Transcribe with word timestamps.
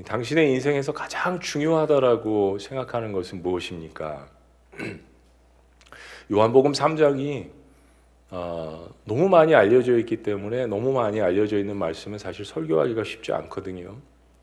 당신의 0.00 0.50
인생에서 0.52 0.92
가장 0.92 1.38
중요하다라고 1.38 2.58
생각하는 2.58 3.12
것은 3.12 3.42
무엇입니까? 3.42 4.26
요한복음 6.32 6.72
3장이 6.72 7.50
어, 8.30 8.88
너무 9.04 9.28
많이 9.28 9.54
알려져 9.54 9.98
있기 9.98 10.22
때문에 10.22 10.66
너무 10.66 10.92
많이 10.92 11.20
알려져 11.20 11.58
있는 11.58 11.76
말씀은 11.76 12.16
사실 12.16 12.46
설교하기가 12.46 13.04
쉽지 13.04 13.32
않거든요. 13.32 13.98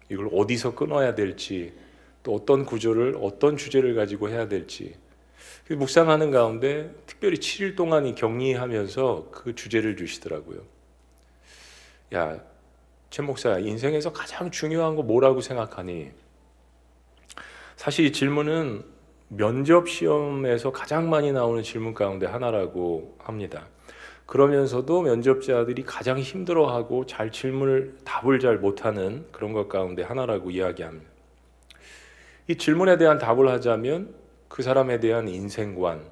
이걸 0.10 0.30
어디서 0.32 0.76
끊어야 0.76 1.16
될지 1.16 1.74
또 2.22 2.36
어떤 2.36 2.66
구조를 2.66 3.18
어떤 3.20 3.58
주제를 3.58 3.96
가지고 3.96 4.30
해야 4.30 4.48
될지 4.48 4.96
묵상하는 5.68 6.30
가운데 6.32 6.94
특별히 7.06 7.38
7일 7.38 7.76
동안 7.76 8.06
이 8.06 8.14
격리하면서 8.14 9.30
그 9.32 9.56
주제를 9.56 9.98
주시더라고요. 9.98 10.62
야, 12.14 12.40
최 13.10 13.24
목사, 13.24 13.58
인생에서 13.58 14.14
가장 14.14 14.52
중요한 14.52 14.96
거 14.96 15.02
뭐라고 15.02 15.42
생각하니? 15.42 16.12
사실 17.76 18.06
이 18.06 18.12
질문은 18.12 18.84
면접 19.30 19.90
시험에서 19.90 20.72
가장 20.72 21.10
많이 21.10 21.32
나오는 21.32 21.64
질문 21.64 21.94
가운데 21.94 22.26
하나라고 22.26 23.16
합니다. 23.20 23.68
그러면서도 24.26 25.02
면접자들이 25.02 25.84
가장 25.84 26.20
힘들어하고 26.20 27.08
잘 27.08 27.32
질문을 27.32 27.98
답을 28.04 28.40
잘 28.40 28.60
못하는 28.60 29.26
그런 29.32 29.54
것 29.54 29.68
가운데 29.68 30.04
하나라고 30.04 30.52
이야기합니다. 30.52 31.10
이 32.48 32.56
질문에 32.56 32.98
대한 32.98 33.18
답을 33.18 33.50
하자면 33.50 34.14
그 34.48 34.62
사람에 34.62 35.00
대한 35.00 35.28
인생관, 35.28 36.04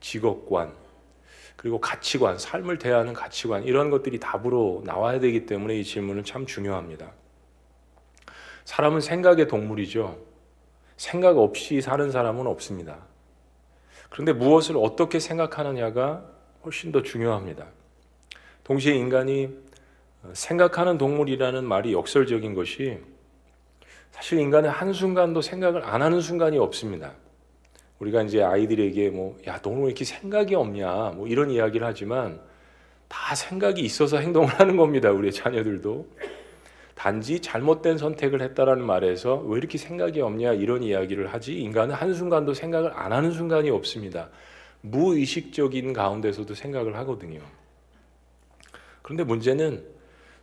직업관, 0.00 0.72
그리고 1.62 1.80
가치관, 1.80 2.38
삶을 2.38 2.78
대하는 2.78 3.12
가치관 3.12 3.62
이런 3.62 3.88
것들이 3.88 4.18
답으로 4.18 4.82
나와야 4.84 5.20
되기 5.20 5.46
때문에 5.46 5.78
이 5.78 5.84
질문은 5.84 6.24
참 6.24 6.44
중요합니다. 6.44 7.12
사람은 8.64 9.00
생각의 9.00 9.46
동물이죠. 9.46 10.18
생각 10.96 11.38
없이 11.38 11.80
사는 11.80 12.10
사람은 12.10 12.48
없습니다. 12.48 13.06
그런데 14.10 14.32
무엇을 14.32 14.76
어떻게 14.76 15.20
생각하느냐가 15.20 16.24
훨씬 16.64 16.90
더 16.90 17.04
중요합니다. 17.04 17.68
동시에 18.64 18.96
인간이 18.96 19.50
생각하는 20.32 20.98
동물이라는 20.98 21.64
말이 21.64 21.92
역설적인 21.92 22.54
것이 22.54 22.98
사실 24.10 24.40
인간은 24.40 24.68
한순간도 24.68 25.42
생각을 25.42 25.84
안 25.84 26.02
하는 26.02 26.20
순간이 26.20 26.58
없습니다. 26.58 27.12
우리가 28.02 28.22
이제 28.22 28.42
아이들에게 28.42 29.10
뭐, 29.10 29.38
야, 29.46 29.60
너는 29.62 29.82
왜 29.82 29.86
이렇게 29.86 30.04
생각이 30.04 30.56
없냐, 30.56 31.12
뭐 31.14 31.28
이런 31.28 31.50
이야기를 31.50 31.86
하지만 31.86 32.40
다 33.06 33.36
생각이 33.36 33.80
있어서 33.80 34.18
행동을 34.18 34.48
하는 34.48 34.76
겁니다. 34.76 35.12
우리 35.12 35.30
자녀들도. 35.30 36.08
단지 36.96 37.38
잘못된 37.40 37.98
선택을 37.98 38.42
했다라는 38.42 38.84
말에서 38.84 39.36
왜 39.36 39.58
이렇게 39.58 39.78
생각이 39.78 40.20
없냐 40.20 40.52
이런 40.52 40.82
이야기를 40.82 41.32
하지 41.32 41.58
인간은 41.60 41.94
한순간도 41.94 42.54
생각을 42.54 42.92
안 42.94 43.12
하는 43.12 43.30
순간이 43.30 43.70
없습니다. 43.70 44.30
무의식적인 44.80 45.92
가운데서도 45.92 46.54
생각을 46.54 46.96
하거든요. 46.98 47.40
그런데 49.02 49.22
문제는 49.22 49.84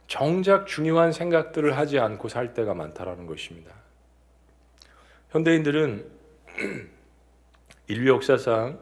정작 0.07 0.65
중요한 0.65 1.11
생각들을 1.11 1.77
하지 1.77 1.99
않고 1.99 2.29
살 2.29 2.53
때가 2.53 2.73
많다라는 2.73 3.25
것입니다. 3.25 3.73
현대인들은 5.31 6.05
인류 7.89 8.11
역사상 8.13 8.77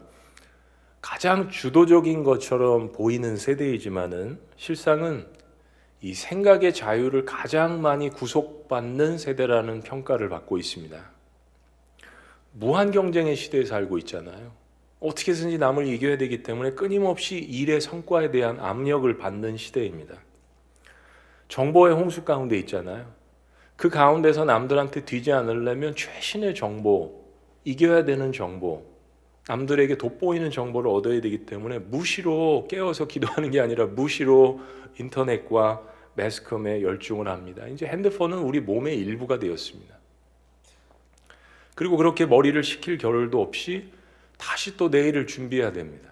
가장 1.00 1.48
주도적인 1.48 2.24
것처럼 2.24 2.92
보이는 2.92 3.38
세대이지만은 3.38 4.38
실상은 4.56 5.26
이 6.02 6.12
생각의 6.12 6.74
자유를 6.74 7.24
가장 7.24 7.80
많이 7.80 8.10
구속받는 8.10 9.16
세대라는 9.16 9.80
평가를 9.80 10.28
받고 10.28 10.58
있습니다. 10.58 11.10
무한 12.52 12.90
경쟁의 12.90 13.34
시대에 13.34 13.64
살고 13.64 13.96
있잖아요. 13.98 14.52
어떻게 15.00 15.32
든지 15.32 15.56
남을 15.56 15.86
이겨야 15.86 16.18
되기 16.18 16.42
때문에 16.42 16.72
끊임없이 16.72 17.38
일의 17.38 17.80
성과에 17.80 18.30
대한 18.30 18.60
압력을 18.60 19.16
받는 19.16 19.56
시대입니다. 19.56 20.16
정보의 21.48 21.94
홍수 21.94 22.24
가운데 22.24 22.58
있잖아요. 22.58 23.10
그 23.74 23.88
가운데서 23.88 24.44
남들한테 24.44 25.06
뒤지 25.06 25.32
않으려면 25.32 25.96
최신의 25.96 26.54
정보, 26.54 27.24
이겨야 27.64 28.04
되는 28.04 28.32
정보, 28.32 28.87
남들에게 29.48 29.96
돋보이는 29.96 30.50
정보를 30.50 30.90
얻어야 30.90 31.20
되기 31.22 31.46
때문에 31.46 31.78
무시로 31.78 32.68
깨어서 32.70 33.08
기도하는 33.08 33.50
게 33.50 33.60
아니라 33.60 33.86
무시로 33.86 34.60
인터넷과 34.98 35.82
매스컴에 36.14 36.82
열중을 36.82 37.28
합니다. 37.28 37.66
이제 37.66 37.86
핸드폰은 37.86 38.38
우리 38.38 38.60
몸의 38.60 38.98
일부가 38.98 39.38
되었습니다. 39.38 39.96
그리고 41.74 41.96
그렇게 41.96 42.26
머리를 42.26 42.62
식힐 42.62 42.98
겨를도 42.98 43.40
없이 43.40 43.90
다시 44.36 44.76
또 44.76 44.88
내일을 44.88 45.26
준비해야 45.26 45.72
됩니다. 45.72 46.10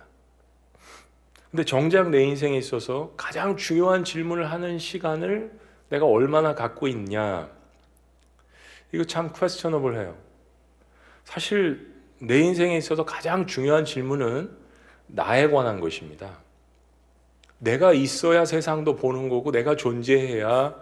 근데 1.51 1.65
정작 1.65 2.09
내 2.09 2.25
인생에 2.25 2.57
있어서 2.57 3.13
가장 3.17 3.57
중요한 3.57 4.05
질문을 4.05 4.51
하는 4.51 4.79
시간을 4.79 5.51
내가 5.91 6.07
얼마나 6.07 6.55
갖고 6.55 6.89
있냐. 6.89 7.51
이거 8.93 9.05
참 9.05 9.33
퀘스천업을 9.33 9.99
해요. 9.99 10.17
사실 11.25 11.96
내 12.19 12.41
인생에 12.41 12.77
있어서 12.77 13.05
가장 13.05 13.47
중요한 13.47 13.85
질문은 13.85 14.51
나에 15.09 15.49
관한 15.49 15.81
것입니다. 15.81 16.39
내가 17.59 17.93
있어야 17.93 18.45
세상도 18.45 18.97
보는 18.97 19.29
거고 19.29 19.51
내가 19.51 19.77
존재해야 19.77 20.75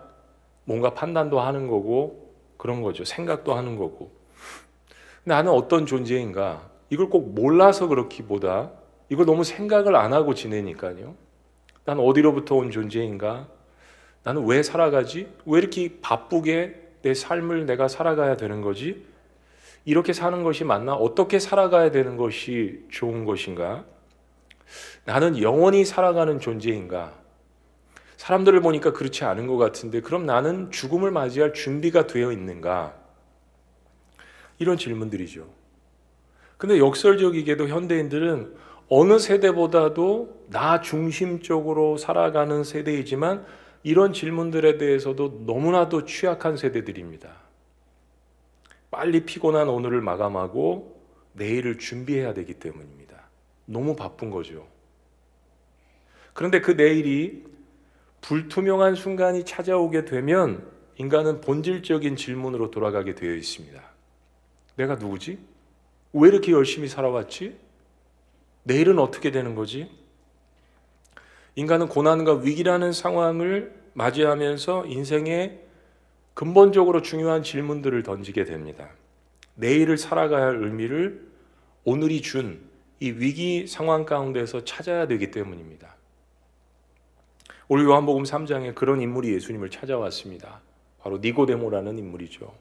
뭔가 0.65 0.95
판단도 0.95 1.41
하는 1.41 1.67
거고 1.69 2.33
그런 2.56 2.83
거죠. 2.83 3.05
생각도 3.05 3.55
하는 3.55 3.77
거고. 3.77 4.11
나는 5.25 5.53
어떤 5.53 5.87
존재인가? 5.87 6.71
이걸 6.91 7.09
꼭 7.09 7.34
몰라서 7.34 7.89
그렇기보다 7.89 8.71
이걸 9.09 9.27
너무 9.27 9.45
생각을 9.45 9.97
안 9.97 10.12
하고 10.12 10.34
지내니까요. 10.34 11.15
난 11.84 11.99
어디로부터 11.99 12.56
온 12.56 12.71
존재인가? 12.71 13.49
나는 14.22 14.47
왜 14.47 14.62
살아가지? 14.62 15.28
왜 15.45 15.59
이렇게 15.59 16.01
바쁘게 16.01 16.83
내 17.03 17.15
삶을 17.15 17.66
내가 17.66 17.89
살아가야 17.89 18.37
되는 18.37 18.62
거지? 18.62 19.05
이렇게 19.84 20.12
사는 20.12 20.43
것이 20.43 20.65
맞나? 20.65 20.95
어떻게 20.95 21.39
살아가야 21.39 21.91
되는 21.91 22.17
것이 22.17 22.84
좋은 22.91 23.25
것인가? 23.25 23.84
나는 25.05 25.41
영원히 25.41 25.84
살아가는 25.84 26.41
존재인가? 26.41 27.12
사람들을 28.17 28.61
보니까 28.62 28.93
그렇지 28.93 29.25
않은 29.25 29.47
것 29.47 29.59
같은데, 29.59 30.00
그럼 30.00 30.25
나는 30.25 30.71
죽음을 30.71 31.11
맞이할 31.11 31.53
준비가 31.53 32.06
되어 32.06 32.33
있는가? 32.33 32.95
이런 34.59 34.78
질문들이죠. 34.78 35.47
근데 36.56 36.78
역설적이게도 36.78 37.69
현대인들은 37.69 38.55
어느 38.89 39.19
세대보다도 39.19 40.47
나 40.49 40.81
중심적으로 40.81 41.99
살아가는 41.99 42.65
세대이지만 42.65 43.45
이런 43.83 44.15
질문들에 44.15 44.78
대해서도 44.78 45.43
너무나도 45.47 46.06
취약한 46.06 46.56
세대들입니다. 46.56 47.44
빨리 48.94 49.25
피곤한 49.25 49.69
오늘을 49.69 50.00
마감하고 50.00 51.03
내일을 51.32 51.78
준비해야 51.78 52.32
되기 52.32 52.55
때문입니다. 52.55 53.28
너무 53.65 53.97
바쁜 53.97 54.31
거죠. 54.31 54.69
그런데 56.32 56.60
그 56.60 56.71
내일이 56.71 57.43
불투명한 58.21 58.94
순간이 58.94 59.44
찾아오게 59.44 60.04
되면 60.04 60.71
인간은 60.97 61.41
본질적인 61.41 62.15
질문으로 62.15 62.71
돌아가게 62.71 63.16
되어 63.16 63.34
있습니다. 63.34 63.83
내가 64.77 64.94
누구지? 64.94 65.41
왜 66.12 66.28
이렇게 66.28 66.53
열심히 66.53 66.87
살아왔지? 66.87 67.59
내일은 68.62 69.00
어떻게 69.00 69.33
되는 69.33 69.56
거지? 69.56 69.91
인간은 71.56 71.88
고난과 71.88 72.34
위기라는 72.34 72.93
상황을 72.93 73.75
맞이하면서 73.94 74.87
인생의 74.87 75.63
근본적으로 76.34 77.03
중요한 77.03 77.43
질문들을 77.43 78.03
던지게 78.03 78.45
됩니다. 78.45 78.91
내일을 79.54 79.97
살아가야 79.97 80.47
할 80.47 80.57
의미를 80.63 81.27
오늘이 81.84 82.21
준 82.22 82.75
이 83.01 83.10
위기 83.10 83.66
상황 83.66 84.04
가운데서 84.04 84.65
찾아야 84.65 85.07
되기 85.07 85.31
때문입니다. 85.31 85.97
오늘 87.69 87.84
요한복음 87.84 88.22
3장에 88.22 88.75
그런 88.75 89.01
인물이 89.01 89.34
예수님을 89.34 89.69
찾아왔습니다. 89.69 90.63
바로 91.01 91.19
니고데모라는 91.19 91.98
인물이죠. 91.98 92.54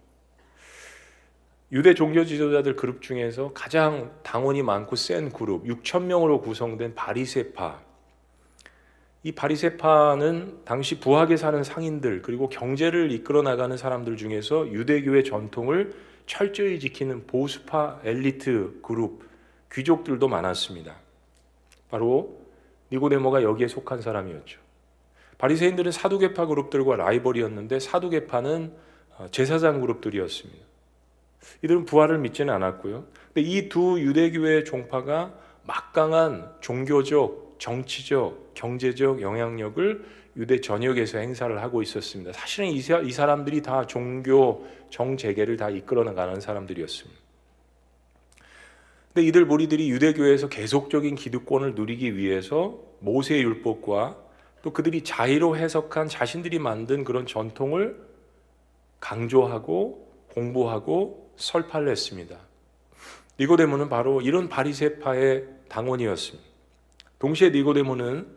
유대 1.72 1.94
종교 1.94 2.26
지도자들 2.26 2.76
그룹 2.76 3.02
중에서 3.02 3.54
가장 3.54 4.12
당원이 4.24 4.64
많고 4.64 4.96
센 4.96 5.32
그룹 5.32 5.66
6천 5.66 6.04
명으로 6.04 6.42
구성된 6.42 6.96
바리세파. 6.96 7.82
이 9.24 9.32
바리세파는 9.32 10.66
당시 10.66 11.00
부하게 11.00 11.38
사는 11.38 11.64
상인들 11.64 12.22
그리고 12.22 12.50
경제를 12.50 13.12
이끌어 13.12 13.42
나가는 13.42 13.76
사람들 13.76 14.18
중에서 14.18 14.68
유대교의 14.68 15.24
전통을 15.24 15.94
철저히 16.26 16.80
지키는 16.80 17.26
보수파 17.26 18.02
엘리트 18.04 18.80
그룹 18.84 19.24
귀족들도 19.72 20.28
많았습니다. 20.28 20.96
바로 21.90 22.38
니고데모가 22.92 23.44
여기에 23.44 23.70
속한 23.70 24.02
사람이었죠. 24.02 24.60
바리새인들은 25.38 25.92
사두개파 25.92 26.46
그룹들과 26.46 26.98
라이벌이었는데 26.98 27.80
사두개파는 27.80 28.74
어, 29.18 29.28
제사장 29.32 29.80
그룹들이었습니다. 29.82 30.64
이들은 31.64 31.86
부활을 31.86 32.20
믿지는 32.20 32.54
않았고요. 32.54 33.06
근데 33.34 33.42
이 33.42 33.70
두 33.70 34.00
유대교회 34.00 34.64
종파가 34.64 35.34
막강한 35.66 36.52
종교적, 36.62 37.43
정치적, 37.58 38.54
경제적 38.54 39.22
영향력을 39.22 40.06
유대 40.36 40.60
전역에서 40.60 41.20
행사를 41.20 41.62
하고 41.62 41.82
있었습니다. 41.82 42.34
사실은 42.34 42.70
이, 42.70 42.82
사람들이 42.82 43.62
다 43.62 43.86
종교 43.86 44.66
정재계를 44.90 45.58
다 45.58 45.70
이끌어 45.70 46.04
나가는 46.04 46.40
사람들이었습니다. 46.40 47.22
근데 49.14 49.28
이들 49.28 49.46
무리들이 49.46 49.92
유대교회에서 49.92 50.50
계속적인 50.50 51.16
기득권을 51.16 51.76
누리기 51.76 52.18
위해서 52.18 52.80
모세의 53.00 53.44
율법과 53.44 54.18
또 54.64 54.74
그들이 54.74 55.04
자의로 55.04 55.56
해석한 55.56 56.08
자신들이 56.08 56.58
만든 56.58 57.04
그런 57.04 57.28
전통을 57.28 57.96
강조하고 59.00 60.08
공부하고 60.34 61.32
설파를 61.36 61.90
했습니다. 61.90 62.38
니고데모는 63.40 63.90
바로 63.90 64.22
이런 64.22 64.50
바리새파의 64.50 65.46
당원이었습니다. 65.68 66.53
동시에 67.24 67.52
니고데모는 67.52 68.28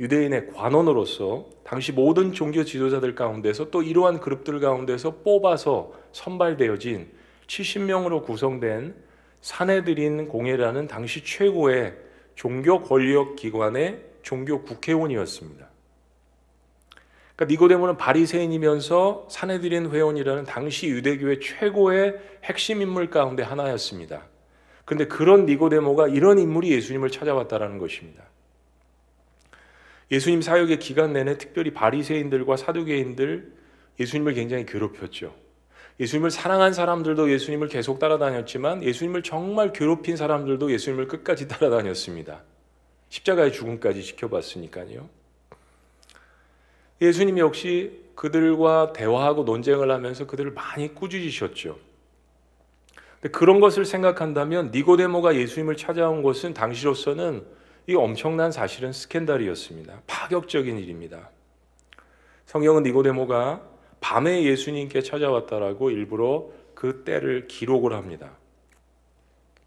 유대인의 0.00 0.52
관원으로서 0.54 1.50
당시 1.62 1.92
모든 1.92 2.32
종교 2.32 2.64
지도자들 2.64 3.14
가운데서 3.14 3.68
또 3.70 3.82
이러한 3.82 4.18
그룹들 4.18 4.60
가운데서 4.60 5.16
뽑아서 5.16 5.92
선발되어진 6.12 7.12
70명으로 7.46 8.24
구성된 8.24 8.94
사내들인 9.42 10.28
공회라는 10.28 10.86
당시 10.86 11.22
최고의 11.22 11.94
종교 12.34 12.82
권력 12.82 13.36
기관의 13.36 14.02
종교 14.22 14.62
국회의원이었습니다. 14.62 15.68
그러니까 17.36 17.52
니고데모는 17.52 17.98
바리새인이면서 17.98 19.28
사내들인 19.30 19.90
회원이라는 19.90 20.44
당시 20.44 20.88
유대교의 20.88 21.40
최고의 21.40 22.14
핵심 22.44 22.80
인물 22.80 23.10
가운데 23.10 23.42
하나였습니다. 23.42 24.22
그런데 24.90 25.06
그런 25.06 25.46
니고데모가 25.46 26.08
이런 26.08 26.40
인물이 26.40 26.72
예수님을 26.72 27.12
찾아왔다라는 27.12 27.78
것입니다. 27.78 28.24
예수님 30.10 30.42
사역의 30.42 30.80
기간 30.80 31.12
내내 31.12 31.38
특별히 31.38 31.72
바리새인들과 31.72 32.56
사두개인들 32.56 33.52
예수님을 34.00 34.34
굉장히 34.34 34.66
괴롭혔죠. 34.66 35.32
예수님을 36.00 36.32
사랑한 36.32 36.72
사람들도 36.72 37.30
예수님을 37.30 37.68
계속 37.68 38.00
따라다녔지만 38.00 38.82
예수님을 38.82 39.22
정말 39.22 39.72
괴롭힌 39.72 40.16
사람들도 40.16 40.72
예수님을 40.72 41.06
끝까지 41.06 41.46
따라다녔습니다. 41.46 42.42
십자가의 43.10 43.52
죽음까지 43.52 44.02
지켜봤으니까요. 44.02 45.08
예수님 47.00 47.38
역시 47.38 48.06
그들과 48.16 48.92
대화하고 48.92 49.44
논쟁을 49.44 49.88
하면서 49.88 50.26
그들을 50.26 50.50
많이 50.50 50.92
꾸짖으셨죠. 50.96 51.89
그런 53.32 53.60
것을 53.60 53.84
생각한다면 53.84 54.70
니고데모가 54.72 55.34
예수님을 55.36 55.76
찾아온 55.76 56.22
것은 56.22 56.54
당시로서는 56.54 57.44
이 57.86 57.94
엄청난 57.94 58.50
사실은 58.50 58.92
스캔들이었습니다. 58.92 60.02
파격적인 60.06 60.78
일입니다. 60.78 61.30
성경은 62.46 62.82
니고데모가 62.84 63.62
밤에 64.00 64.44
예수님께 64.44 65.02
찾아왔다라고 65.02 65.90
일부러 65.90 66.50
그 66.74 67.04
때를 67.04 67.46
기록을 67.46 67.92
합니다. 67.92 68.30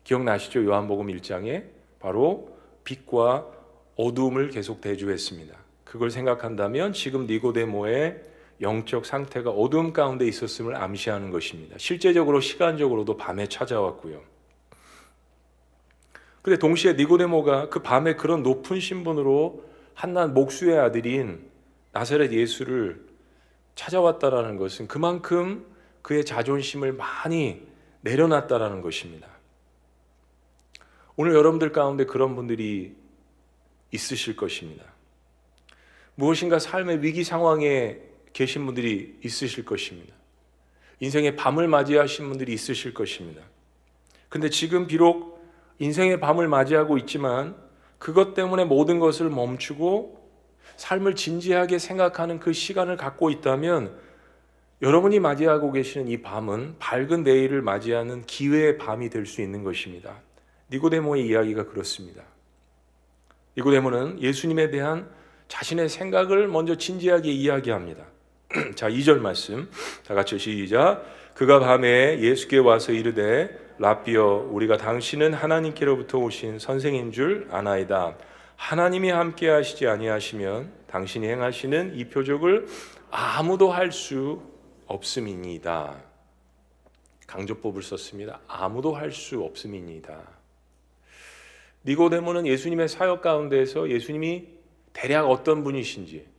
기억나시죠? 0.04 0.66
요한복음 0.66 1.08
1장에 1.08 1.66
바로 2.00 2.58
빛과 2.84 3.48
어두움을 3.96 4.50
계속 4.50 4.82
대주했습니다. 4.82 5.56
그걸 5.84 6.10
생각한다면 6.10 6.94
지금 6.94 7.28
니고데모의 7.28 8.24
영적 8.62 9.06
상태가 9.06 9.50
어두움 9.50 9.94
가운데 9.94 10.28
있었음을 10.28 10.76
암시하는 10.76 11.32
것입니다. 11.32 11.76
실제적으로 11.78 12.40
시간적으로도 12.40 13.18
밤에 13.18 13.48
찾아왔고요. 13.48 14.22
근데 16.42 16.60
동시에 16.60 16.94
니고데모가 16.94 17.70
그 17.70 17.82
밤에 17.82 18.16
그런 18.16 18.44
높은 18.44 18.80
신분으로 18.80 19.64
한난 19.94 20.34
목수의 20.34 20.78
아들인 20.78 21.50
나사렛 21.94 22.32
예수를 22.32 23.06
찾아왔다라는 23.76 24.58
것은 24.58 24.88
그만큼 24.88 25.66
그의 26.02 26.26
자존심을 26.26 26.94
많이 26.94 27.66
내려놨다라는 28.02 28.82
것입니다. 28.82 29.28
오늘 31.16 31.34
여러분들 31.34 31.72
가운데 31.72 32.06
그런 32.06 32.36
분들이 32.36 32.96
있으실 33.92 34.36
것입니다. 34.36 34.84
무엇인가 36.16 36.60
삶의 36.60 37.02
위기 37.04 37.24
상황에 37.24 38.00
계신 38.34 38.66
분들이 38.66 39.18
있으실 39.24 39.64
것입니다. 39.66 40.14
인생의 41.00 41.36
밤을 41.36 41.68
맞이하신 41.68 42.30
분들이 42.30 42.54
있으실 42.54 42.94
것입니다. 42.94 43.42
근데 44.30 44.50
지금 44.50 44.88
비록 44.88 45.44
인생의 45.80 46.20
밤을 46.20 46.48
맞이하고 46.48 46.98
있지만 47.00 47.56
그것 48.00 48.34
때문에 48.34 48.66
모든 48.66 49.00
것을 49.00 49.30
멈추고 49.30 50.22
삶을 50.78 51.16
진지하게 51.16 51.78
생각하는 51.78 52.40
그 52.40 52.54
시간을 52.54 52.98
갖고 52.98 53.30
있다면 53.30 53.96
여러분이 54.82 55.20
맞이하고 55.20 55.72
계시는 55.72 56.08
이 56.10 56.22
밤은 56.22 56.76
밝은 56.80 57.24
내일을 57.24 57.62
맞이하는 57.62 58.26
기회의 58.26 58.78
밤이 58.78 59.10
될 59.10 59.26
수 59.26 59.42
있는 59.42 59.64
것입니다. 59.64 60.20
니고데모의 60.72 61.28
이야기가 61.28 61.68
그렇습니다. 61.68 62.24
니고데모는 63.56 64.22
예수님에 64.22 64.72
대한 64.72 65.10
자신의 65.48 65.88
생각을 65.88 66.48
먼저 66.48 66.76
진지하게 66.76 67.32
이야기합니다. 67.32 68.13
자, 68.76 68.88
2절 68.90 69.20
말씀. 69.20 69.70
다 70.06 70.14
같이 70.14 70.38
시작. 70.38 71.04
그가 71.34 71.60
밤에 71.60 72.20
예수께 72.20 72.60
와서 72.60 72.92
이르되 72.92 73.50
라비어 73.80 74.48
우리가 74.52 74.78
당신은 74.78 75.34
하나님께로부터 75.34 76.20
오신 76.20 76.60
선생인 76.60 77.12
줄 77.12 77.48
아나이다. 77.50 78.16
하나님이 78.56 79.10
함께 79.10 79.50
하시지 79.50 79.88
아니하시면 79.88 80.72
당신이 80.88 81.28
행하시는 81.28 81.96
이 81.96 82.06
표적을 82.06 82.68
아무도 83.10 83.72
할 83.72 83.92
수 83.92 84.42
없음이니이다. 84.86 85.96
강조법을 87.26 87.82
썼습니다. 87.82 88.40
아무도 88.48 88.94
할 88.94 89.12
수 89.12 89.42
없음이니이다. 89.42 90.20
니고데모는 91.86 92.46
예수님의 92.46 92.88
사역 92.88 93.22
가운데서 93.22 93.90
예수님이 93.90 94.48
대략 94.94 95.30
어떤 95.30 95.64
분이신지 95.64 96.33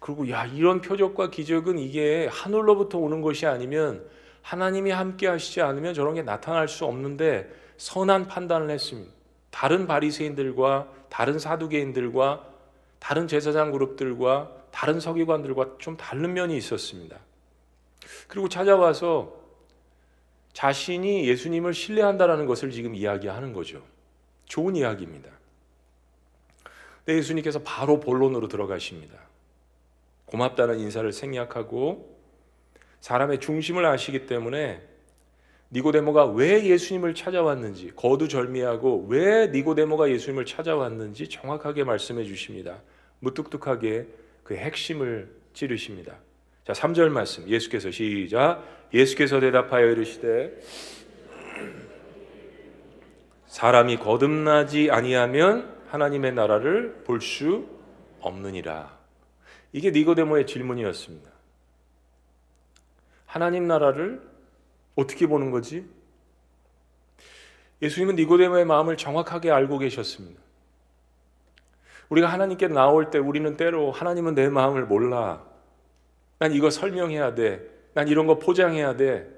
그리고 0.00 0.28
야 0.30 0.46
이런 0.46 0.80
표적과 0.80 1.30
기적은 1.30 1.78
이게 1.78 2.28
하늘로부터 2.30 2.98
오는 2.98 3.20
것이 3.20 3.46
아니면 3.46 4.04
하나님이 4.42 4.90
함께 4.90 5.26
하시지 5.26 5.60
않으면 5.60 5.94
저런 5.94 6.14
게 6.14 6.22
나타날 6.22 6.68
수 6.68 6.84
없는데 6.84 7.50
선한 7.76 8.28
판단을 8.28 8.70
했습니다. 8.70 9.12
다른 9.50 9.86
바리새인들과 9.86 10.88
다른 11.08 11.38
사두개인들과 11.38 12.46
다른 12.98 13.28
제사장 13.28 13.70
그룹들과 13.70 14.52
다른 14.70 15.00
서기관들과 15.00 15.76
좀 15.78 15.96
다른 15.96 16.32
면이 16.34 16.56
있었습니다. 16.56 17.18
그리고 18.26 18.48
찾아와서 18.48 19.36
자신이 20.52 21.28
예수님을 21.28 21.72
신뢰한다라는 21.72 22.46
것을 22.46 22.70
지금 22.70 22.94
이야기하는 22.94 23.52
거죠. 23.52 23.82
좋은 24.46 24.76
이야기입니다. 24.76 25.30
근데 27.04 27.18
예수님께서 27.18 27.60
바로 27.60 28.00
본론으로 28.00 28.48
들어가십니다. 28.48 29.18
고맙다는 30.28 30.78
인사를 30.80 31.10
생략하고 31.12 32.16
사람의 33.00 33.40
중심을 33.40 33.84
아시기 33.86 34.26
때문에 34.26 34.82
니고데모가 35.70 36.26
왜 36.26 36.64
예수님을 36.64 37.14
찾아왔는지 37.14 37.92
거두절미하고 37.94 39.06
왜 39.08 39.48
니고데모가 39.48 40.10
예수님을 40.10 40.46
찾아왔는지 40.46 41.28
정확하게 41.28 41.84
말씀해 41.84 42.24
주십니다. 42.24 42.82
무뚝뚝하게 43.20 44.06
그 44.44 44.56
핵심을 44.56 45.30
찌르십니다. 45.52 46.16
자, 46.64 46.72
3절 46.72 47.08
말씀. 47.10 47.46
예수께서 47.48 47.90
시작. 47.90 48.62
예수께서 48.94 49.40
대답하여 49.40 49.90
이르시되 49.90 50.58
사람이 53.46 53.96
거듭나지 53.98 54.90
아니하면 54.90 55.74
하나님의 55.88 56.32
나라를 56.32 57.02
볼 57.04 57.20
수 57.20 57.66
없느니라. 58.20 58.97
이게 59.72 59.90
니고데모의 59.90 60.46
질문이었습니다. 60.46 61.30
하나님 63.26 63.66
나라를 63.66 64.22
어떻게 64.96 65.26
보는 65.26 65.50
거지? 65.50 65.86
예수님은 67.82 68.16
니고데모의 68.16 68.64
마음을 68.64 68.96
정확하게 68.96 69.50
알고 69.50 69.78
계셨습니다. 69.78 70.40
우리가 72.08 72.26
하나님께 72.28 72.68
나올 72.68 73.10
때 73.10 73.18
우리는 73.18 73.56
때로 73.56 73.92
하나님은 73.92 74.34
내 74.34 74.48
마음을 74.48 74.86
몰라. 74.86 75.44
난 76.38 76.52
이거 76.52 76.70
설명해야 76.70 77.34
돼. 77.34 77.60
난 77.94 78.08
이런 78.08 78.26
거 78.26 78.38
포장해야 78.38 78.96
돼. 78.96 79.28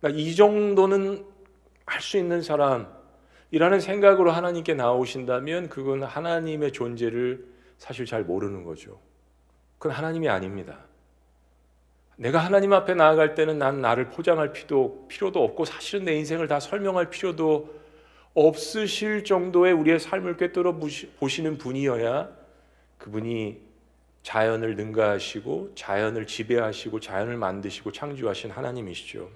난이 0.00 0.34
정도는 0.34 1.24
할 1.86 2.00
수 2.00 2.18
있는 2.18 2.42
사람. 2.42 2.92
이라는 3.52 3.80
생각으로 3.80 4.32
하나님께 4.32 4.74
나오신다면 4.74 5.68
그건 5.68 6.02
하나님의 6.02 6.72
존재를 6.72 7.46
사실 7.78 8.04
잘 8.04 8.24
모르는 8.24 8.64
거죠. 8.64 8.98
그건 9.78 9.96
하나님이 9.96 10.28
아닙니다. 10.28 10.78
내가 12.16 12.38
하나님 12.38 12.72
앞에 12.72 12.94
나아갈 12.94 13.34
때는 13.34 13.58
난 13.58 13.80
나를 13.80 14.08
포장할 14.08 14.52
필요도, 14.52 15.06
필요도 15.08 15.42
없고 15.42 15.64
사실은 15.66 16.04
내 16.04 16.14
인생을 16.14 16.48
다 16.48 16.60
설명할 16.60 17.10
필요도 17.10 17.74
없으실 18.34 19.24
정도의 19.24 19.72
우리의 19.72 20.00
삶을 20.00 20.36
꿰뚫어 20.36 20.78
보시는 21.18 21.58
분이어야 21.58 22.30
그분이 22.98 23.60
자연을 24.22 24.76
능가하시고 24.76 25.74
자연을 25.74 26.26
지배하시고 26.26 27.00
자연을 27.00 27.36
만드시고 27.36 27.92
창조하신 27.92 28.50
하나님이시죠. 28.50 29.30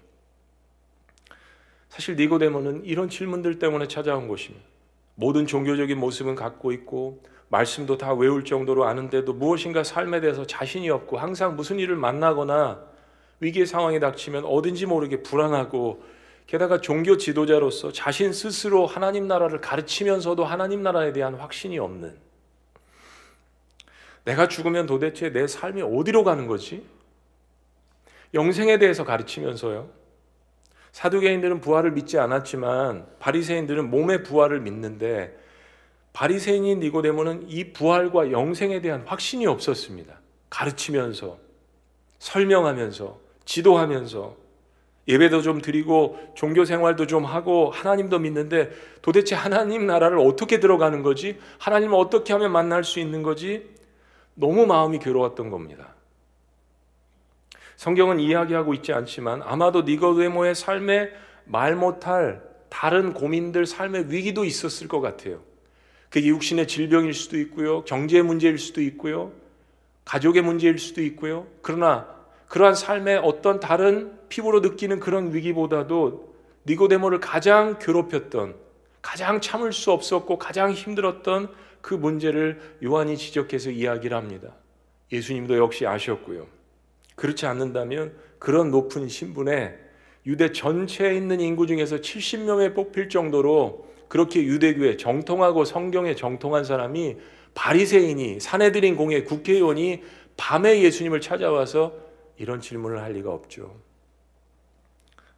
사실 1.89 2.17
니고데모는 2.17 2.85
이런 2.85 3.09
질문들 3.09 3.59
때문에 3.59 3.89
찾아온 3.89 4.27
것입니다. 4.27 4.65
모든 5.15 5.47
종교적인 5.47 5.99
모습은 5.99 6.35
갖고 6.35 6.73
있고 6.73 7.23
말씀도 7.51 7.99
다 7.99 8.15
외울 8.15 8.45
정도로 8.45 8.85
아는데도 8.85 9.33
무엇인가 9.33 9.83
삶에 9.83 10.21
대해서 10.21 10.47
자신이 10.47 10.89
없고 10.89 11.19
항상 11.19 11.57
무슨 11.57 11.79
일을 11.79 11.97
만나거나 11.97 12.81
위기의 13.41 13.67
상황이 13.67 13.99
닥치면 13.99 14.45
어딘지 14.45 14.87
모르게 14.87 15.23
불안하고 15.23 16.03
게다가 16.47 16.81
종교 16.81 17.17
지도자로서 17.17 17.93
자신 17.93 18.33
스스로 18.33 18.87
하나님 18.87 19.27
나라를 19.27 19.61
가르치면서도 19.61 20.45
하나님 20.45 20.83
나라에 20.83 21.13
대한 21.13 21.35
확신이 21.35 21.79
없는 21.79 22.17
내가 24.25 24.47
죽으면 24.47 24.87
도대체 24.87 25.33
내 25.33 25.47
삶이 25.47 25.83
어디로 25.83 26.23
가는 26.23 26.47
거지? 26.47 26.87
영생에 28.33 28.79
대해서 28.79 29.05
가르치면서요. 29.05 29.89
사두개인들은 30.93 31.61
부활을 31.61 31.93
믿지 31.93 32.19
않았지만 32.19 33.07
바리새인들은 33.19 33.91
몸의 33.91 34.23
부활을 34.23 34.61
믿는데 34.61 35.40
바리새인인 36.21 36.81
니고데모는 36.81 37.47
이 37.49 37.73
부활과 37.73 38.31
영생에 38.31 38.83
대한 38.83 39.05
확신이 39.07 39.47
없었습니다. 39.47 40.21
가르치면서 40.51 41.39
설명하면서 42.19 43.19
지도하면서 43.47 44.37
예배도 45.09 45.41
좀 45.41 45.63
드리고 45.63 46.19
종교 46.35 46.67
생활도 46.67 47.07
좀 47.07 47.25
하고 47.25 47.71
하나님도 47.71 48.19
믿는데 48.19 48.71
도대체 49.01 49.35
하나님 49.35 49.87
나라를 49.87 50.19
어떻게 50.19 50.61
들어가는 50.61 51.03
거지? 51.03 51.39
하나님을 51.59 51.99
어떻게 51.99 52.35
하면 52.35 52.53
만날 52.53 52.85
수 52.85 53.01
있는 53.01 53.23
거지? 53.23 53.71
너무 54.35 54.67
마음이 54.67 54.99
괴로웠던 54.99 55.49
겁니다. 55.49 55.95
성경은 57.77 58.21
이야기하고 58.21 58.75
있지 58.75 58.93
않지만 58.93 59.41
아마도 59.43 59.83
니고데모의 59.83 60.55
삶에 60.55 61.13
말 61.47 61.77
못할 61.77 62.43
다른 62.69 63.15
고민들 63.15 63.65
삶의 63.65 64.13
위기도 64.13 64.45
있었을 64.45 64.87
것 64.87 65.01
같아요. 65.01 65.49
그게 66.11 66.27
육신의 66.27 66.67
질병일 66.67 67.15
수도 67.15 67.39
있고요. 67.39 67.85
경제 67.85 68.21
문제일 68.21 68.59
수도 68.59 68.83
있고요. 68.83 69.33
가족의 70.05 70.43
문제일 70.43 70.79
수도 70.79 71.03
있고요. 71.03 71.47
그러나 71.63 72.09
그러한 72.49 72.75
삶의 72.75 73.19
어떤 73.19 73.61
다른 73.61 74.19
피부로 74.29 74.59
느끼는 74.59 74.99
그런 74.99 75.33
위기보다도 75.33 76.35
니고데모를 76.67 77.21
가장 77.21 77.79
괴롭혔던 77.79 78.57
가장 79.01 79.41
참을 79.41 79.73
수 79.73 79.93
없었고 79.93 80.39
가장 80.39 80.73
힘들었던 80.73 81.49
그 81.81 81.95
문제를 81.95 82.61
요한이 82.83 83.17
지적해서 83.17 83.71
이야기를 83.71 84.17
합니다. 84.17 84.55
예수님도 85.13 85.57
역시 85.59 85.87
아셨고요. 85.87 86.47
그렇지 87.15 87.47
않는다면 87.47 88.15
그런 88.41 88.71
높은 88.71 89.09
신분에 89.09 89.79
유대 90.27 90.53
전체에 90.53 91.15
있는 91.15 91.41
인구 91.41 91.67
중에서 91.67 91.97
70명에 91.97 92.75
뽑힐 92.75 93.09
정도로 93.09 93.90
그렇게 94.11 94.43
유대교에 94.43 94.97
정통하고 94.97 95.65
성경에 95.65 96.17
정통한 96.17 96.65
사람이 96.65 97.17
바리새인이 97.55 98.41
사내들인 98.41 98.97
공의 98.97 99.25
국회의원이 99.25 100.03
밤에 100.37 100.83
예수님을 100.83 101.21
찾아와서 101.21 101.95
이런 102.37 102.61
질문을 102.61 103.01
할 103.03 103.13
리가 103.13 103.33
없죠. 103.33 103.77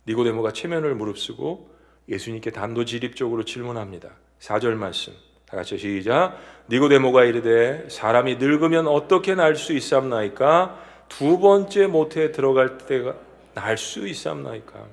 니고데모가 0.08 0.54
체면을 0.54 0.94
무릅쓰고 0.94 1.70
예수님께 2.08 2.50
단도직입적으로 2.50 3.44
질문합니다. 3.44 4.08
4절 4.40 4.72
말씀. 4.74 5.12
다 5.46 5.58
같이 5.58 5.76
시작. 5.76 6.38
니고데모가 6.70 7.24
이르되 7.24 7.86
사람이 7.90 8.36
늙으면 8.36 8.86
어떻게 8.88 9.34
날 9.34 9.54
수 9.54 9.74
있삼나이까? 9.74 11.04
두 11.10 11.38
번째 11.38 11.88
모태에 11.88 12.32
들어갈 12.32 12.78
때가 12.78 13.16
날 13.52 13.76
수 13.76 14.08
있삼나이까? 14.08 14.86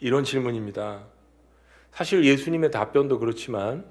이런 0.00 0.24
질문입니다. 0.24 1.11
사실 1.92 2.24
예수님의 2.24 2.70
답변도 2.70 3.18
그렇지만 3.18 3.84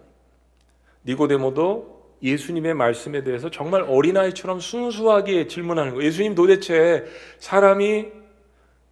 니고데모도 1.06 2.02
예수님의 2.24 2.74
말씀에 2.74 3.24
대해서 3.24 3.50
정말 3.50 3.82
어린아이처럼 3.82 4.60
순수하게 4.60 5.48
질문하는 5.48 5.94
거예요. 5.94 6.06
예수님 6.06 6.36
도대체 6.36 7.06
사람이 7.40 8.08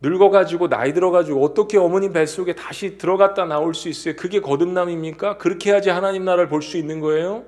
늙어가지고 0.02 0.70
나이 0.70 0.94
들어가지고 0.94 1.44
어떻게 1.44 1.78
어머님 1.78 2.14
뱃속에 2.14 2.56
다시 2.56 2.98
들어갔다 2.98 3.46
나올 3.46 3.76
수 3.76 3.90
있어요? 3.90 4.16
그게 4.16 4.40
거듭남입니까? 4.40 5.38
그렇게 5.38 5.72
해야지 5.72 5.90
하나님 5.90 6.24
나라를 6.24 6.48
볼 6.48 6.62
수 6.62 6.78
있는 6.78 7.00
거예요? 7.00 7.46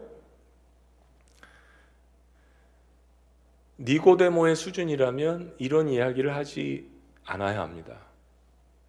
니고데모의 3.80 4.56
수준이라면 4.56 5.56
이런 5.58 5.90
이야기를 5.90 6.36
하지 6.36 6.88
않아야 7.26 7.62
합니다. 7.62 7.98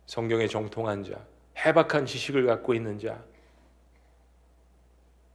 성경에 0.06 0.48
정통한 0.48 1.04
자, 1.04 1.12
해박한 1.56 2.06
지식을 2.06 2.46
갖고 2.46 2.74
있는 2.74 2.98
자, 2.98 3.22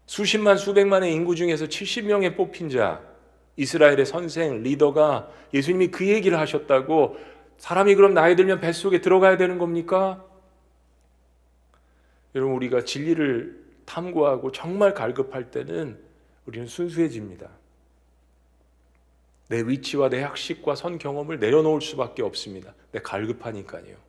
수십만 0.06 0.58
수백만의 0.58 1.14
인구 1.14 1.36
중에서 1.36 1.66
70명에 1.66 2.36
뽑힌 2.36 2.70
자, 2.70 3.02
이스라엘의 3.58 4.06
선생 4.06 4.64
리더가 4.64 5.32
예수님이 5.54 5.90
그 5.90 6.08
얘기를 6.08 6.40
하셨다고 6.40 7.18
사람이 7.58 7.96
그럼 7.96 8.14
나이 8.14 8.36
들면 8.36 8.62
뱃속에 8.62 9.02
들어가야 9.02 9.38
되는 9.38 9.58
겁니까? 9.58 10.24
여러분 12.36 12.56
우리가 12.56 12.84
진리를 12.84 13.66
탐구하고 13.86 14.52
정말 14.52 14.94
갈급할 14.94 15.50
때는 15.50 16.00
우리는 16.46 16.68
순수해집니다. 16.68 17.50
내 19.50 19.62
위치와 19.62 20.10
내 20.10 20.22
학식과 20.22 20.76
선 20.76 20.98
경험을 21.00 21.40
내려놓을 21.40 21.82
수밖에 21.82 22.22
없습니다. 22.22 22.74
내 22.92 23.00
갈급하니까요. 23.00 24.07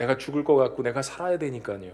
내가 0.00 0.16
죽을 0.16 0.44
것 0.44 0.56
같고 0.56 0.82
내가 0.82 1.02
살아야 1.02 1.38
되니까요. 1.38 1.92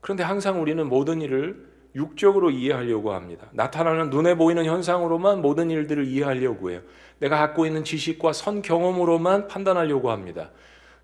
그런데 0.00 0.22
항상 0.22 0.62
우리는 0.62 0.88
모든 0.88 1.20
일을 1.20 1.66
육적으로 1.96 2.50
이해하려고 2.50 3.12
합니다. 3.12 3.48
나타나는 3.52 4.10
눈에 4.10 4.36
보이는 4.36 4.64
현상으로만 4.64 5.42
모든 5.42 5.68
일들을 5.68 6.06
이해하려고 6.06 6.70
해요. 6.70 6.80
내가 7.18 7.38
갖고 7.38 7.66
있는 7.66 7.82
지식과 7.82 8.32
선 8.32 8.62
경험으로만 8.62 9.48
판단하려고 9.48 10.12
합니다. 10.12 10.52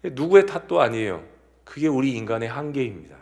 누구의 0.04 0.46
탓도 0.46 0.80
아니에요. 0.80 1.24
그게 1.64 1.88
우리 1.88 2.12
인간의 2.12 2.48
한계입니다. 2.48 3.16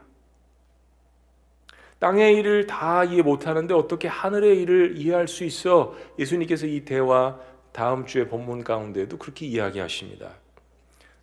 땅의 1.99 2.37
일을 2.37 2.67
다 2.67 3.05
이해 3.05 3.23
못하는데 3.23 3.73
어떻게 3.73 4.09
하늘의 4.09 4.61
일을 4.61 4.99
이해할 4.99 5.29
수 5.29 5.45
있어? 5.45 5.95
예수님께서 6.19 6.67
이 6.67 6.85
대화 6.85 7.39
다음 7.73 8.05
주의 8.05 8.29
본문 8.29 8.65
가운데도 8.65 9.17
그렇게 9.17 9.47
이야기하십니다. 9.47 10.42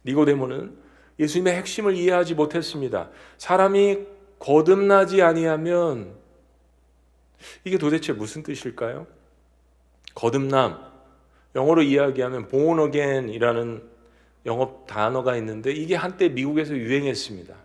니고데모는 0.10 0.76
예수님의 1.20 1.56
핵심을 1.56 1.96
이해하지 1.96 2.34
못했습니다. 2.34 3.10
사람이 3.38 4.00
거듭나지 4.40 5.22
아니하면 5.22 6.16
이게 7.64 7.78
도대체 7.78 8.14
무슨 8.14 8.44
뜻일까요? 8.44 9.06
거듭남 10.16 10.80
영어로 11.56 11.84
이야기하면 11.84 12.48
born 12.48 12.88
again이라는 12.88 13.84
영어 14.46 14.84
단어가 14.88 15.36
있는데 15.38 15.72
이게 15.72 15.96
한때 15.96 16.30
미국에서 16.30 16.76
유행했습니다. 16.76 17.56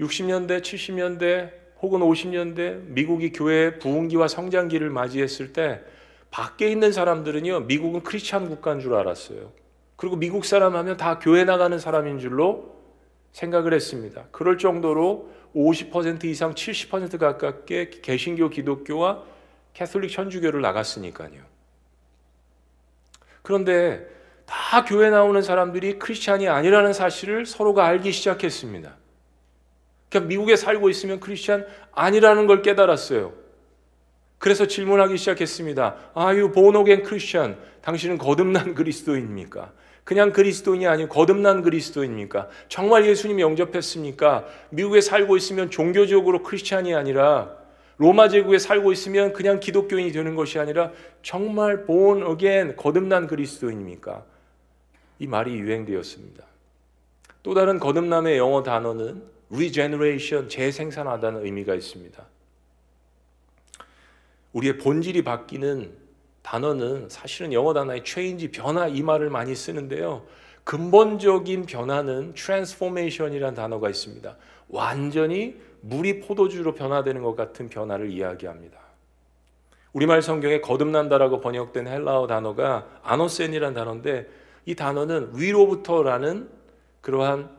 60년대, 0.00 0.60
70년대 0.60 1.52
혹은 1.80 2.00
50년대 2.00 2.86
미국이 2.86 3.32
교회 3.32 3.78
부흥기와 3.78 4.28
성장기를 4.28 4.90
맞이했을 4.90 5.52
때 5.52 5.82
밖에 6.30 6.70
있는 6.70 6.92
사람들은요 6.92 7.60
미국은 7.60 8.02
크리스찬 8.02 8.48
국가인 8.48 8.80
줄 8.80 8.94
알았어요. 8.94 9.52
그리고 9.96 10.16
미국 10.16 10.44
사람 10.44 10.76
하면 10.76 10.96
다 10.96 11.18
교회 11.18 11.44
나가는 11.44 11.78
사람인 11.78 12.18
줄로 12.18 12.76
생각을 13.32 13.72
했습니다. 13.74 14.26
그럴 14.30 14.58
정도로 14.58 15.30
50% 15.54 16.24
이상 16.24 16.54
70% 16.54 17.18
가깝게 17.18 17.90
개신교 18.02 18.50
기독교와 18.50 19.22
캐톨릭 19.72 20.10
천주교를 20.10 20.60
나갔으니까요. 20.60 21.42
그런데 23.42 24.06
다 24.46 24.84
교회 24.84 25.10
나오는 25.10 25.40
사람들이 25.42 25.98
크리스찬이 25.98 26.48
아니라는 26.48 26.92
사실을 26.92 27.46
서로가 27.46 27.84
알기 27.86 28.12
시작했습니다. 28.12 28.96
그러니까 30.08 30.28
미국에 30.28 30.56
살고 30.56 30.88
있으면 30.90 31.20
크리스찬 31.20 31.66
아니라는 31.92 32.46
걸 32.46 32.62
깨달았어요. 32.62 33.34
그래서 34.38 34.66
질문하기 34.66 35.16
시작했습니다. 35.16 36.12
Are 36.16 36.40
you 36.40 36.52
born 36.52 36.76
again 36.76 37.04
Christian? 37.04 37.56
당신은 37.82 38.18
거듭난 38.18 38.74
그리스도인입니까? 38.74 39.72
그냥 40.06 40.32
그리스도인이 40.32 40.86
아니고 40.86 41.08
거듭난 41.08 41.62
그리스도입니까? 41.62 42.48
정말 42.68 43.06
예수님 43.06 43.40
영접했습니까? 43.40 44.46
미국에 44.70 45.00
살고 45.00 45.36
있으면 45.36 45.68
종교적으로 45.68 46.44
크리스찬이 46.44 46.94
아니라 46.94 47.56
로마 47.96 48.28
제국에 48.28 48.60
살고 48.60 48.92
있으면 48.92 49.32
그냥 49.32 49.58
기독교인이 49.58 50.12
되는 50.12 50.36
것이 50.36 50.60
아니라 50.60 50.92
정말 51.24 51.86
본 51.86 52.22
어겐 52.22 52.76
거듭난 52.76 53.26
그리스도인입니까? 53.26 54.24
이 55.18 55.26
말이 55.26 55.56
유행되었습니다. 55.56 56.44
또 57.42 57.54
다른 57.54 57.80
거듭남의 57.80 58.38
영어 58.38 58.62
단어는 58.62 59.24
regeneration, 59.50 60.48
재생산하다는 60.48 61.44
의미가 61.44 61.74
있습니다. 61.74 62.24
우리의 64.52 64.78
본질이 64.78 65.24
바뀌는 65.24 66.05
단어는 66.46 67.08
사실은 67.08 67.52
영어 67.52 67.74
단어의 67.74 68.02
change, 68.04 68.52
변화 68.52 68.86
이 68.86 69.02
말을 69.02 69.30
많이 69.30 69.56
쓰는데요. 69.56 70.22
근본적인 70.62 71.66
변화는 71.66 72.34
transformation이라는 72.34 73.54
단어가 73.54 73.90
있습니다. 73.90 74.36
완전히 74.68 75.56
물이 75.80 76.20
포도주로 76.20 76.72
변화되는 76.72 77.20
것 77.22 77.34
같은 77.34 77.68
변화를 77.68 78.12
이야기합니다. 78.12 78.78
우리말 79.92 80.22
성경에 80.22 80.60
거듭난다라고 80.60 81.40
번역된 81.40 81.88
헬라어 81.88 82.28
단어가 82.28 82.86
아노센이라는 83.02 83.74
단어인데 83.74 84.28
이 84.66 84.76
단어는 84.76 85.32
위로부터라는 85.34 86.48
그러한 87.00 87.50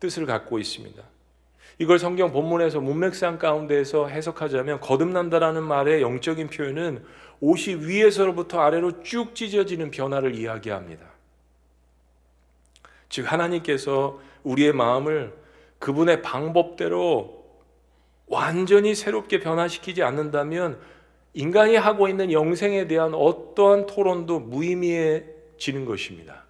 뜻을 0.00 0.24
갖고 0.24 0.58
있습니다. 0.58 1.02
이걸 1.78 1.98
성경 1.98 2.32
본문에서 2.32 2.80
문맥상 2.80 3.38
가운데에서 3.38 4.06
해석하자면 4.06 4.80
거듭난다라는 4.80 5.62
말의 5.62 6.02
영적인 6.02 6.48
표현은 6.48 7.04
옷이 7.40 7.76
위에서부터 7.76 8.60
아래로 8.60 9.02
쭉 9.02 9.34
찢어지는 9.34 9.90
변화를 9.90 10.34
이야기합니다. 10.34 11.06
즉 13.08 13.30
하나님께서 13.30 14.18
우리의 14.42 14.72
마음을 14.72 15.34
그분의 15.78 16.22
방법대로 16.22 17.44
완전히 18.26 18.94
새롭게 18.94 19.40
변화시키지 19.40 20.02
않는다면 20.02 20.80
인간이 21.34 21.76
하고 21.76 22.08
있는 22.08 22.32
영생에 22.32 22.86
대한 22.86 23.12
어떠한 23.12 23.86
토론도 23.86 24.40
무의미해지는 24.40 25.84
것입니다. 25.84 26.44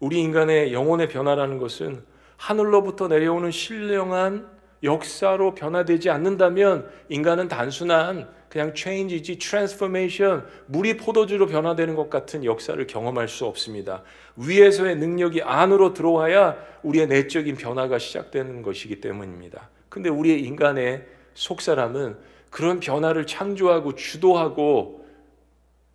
우리 0.00 0.20
인간의 0.20 0.72
영혼의 0.72 1.08
변화라는 1.08 1.58
것은 1.58 2.04
하늘로부터 2.36 3.06
내려오는 3.08 3.50
신령한 3.50 4.48
역사로 4.82 5.54
변화되지 5.54 6.10
않는다면 6.10 6.90
인간은 7.08 7.48
단순한 7.48 8.28
그냥 8.50 8.72
change이지 8.74 9.38
transformation, 9.38 10.42
물이 10.66 10.96
포도주로 10.96 11.46
변화되는 11.46 11.94
것 11.94 12.10
같은 12.10 12.44
역사를 12.44 12.84
경험할 12.84 13.28
수 13.28 13.46
없습니다. 13.46 14.02
위에서의 14.34 14.96
능력이 14.96 15.42
안으로 15.42 15.94
들어와야 15.94 16.56
우리의 16.82 17.06
내적인 17.06 17.54
변화가 17.54 18.00
시작되는 18.00 18.62
것이기 18.62 19.00
때문입니다. 19.00 19.70
근데 19.88 20.10
우리의 20.10 20.42
인간의 20.42 21.06
속사람은 21.34 22.18
그런 22.50 22.80
변화를 22.80 23.24
창조하고 23.24 23.94
주도하고 23.94 25.06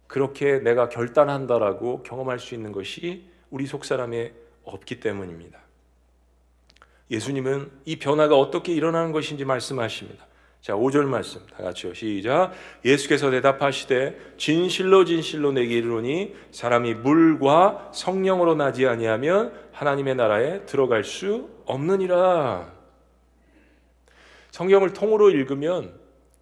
그렇게 0.07 0.59
내가 0.59 0.87
결단한다라고 0.87 2.03
경험할 2.03 2.39
수 2.39 2.55
있는 2.55 2.71
것이 2.71 3.25
우리 3.49 3.65
속사람에 3.65 4.31
없기 4.63 5.01
때문입니다. 5.01 5.59
예수님은 7.11 7.69
이 7.83 7.99
변화가 7.99 8.37
어떻게 8.37 8.73
일어나는 8.73 9.11
것인지 9.11 9.43
말씀하십니다. 9.43 10.25
자, 10.65 10.73
5절 10.73 11.03
말씀 11.03 11.41
다 11.55 11.63
같이요. 11.63 11.93
시작. 11.93 12.51
예수께서 12.83 13.29
대답하시되 13.29 14.17
진실로 14.35 15.05
진실로 15.05 15.51
내게 15.51 15.77
이르노니 15.77 16.33
사람이 16.49 16.95
물과 16.95 17.91
성령으로 17.93 18.55
나지 18.55 18.87
아니하면 18.87 19.53
하나님의 19.73 20.15
나라에 20.15 20.65
들어갈 20.65 21.03
수 21.03 21.49
없느니라. 21.65 22.73
성경을 24.49 24.93
통으로 24.93 25.29
읽으면 25.29 25.93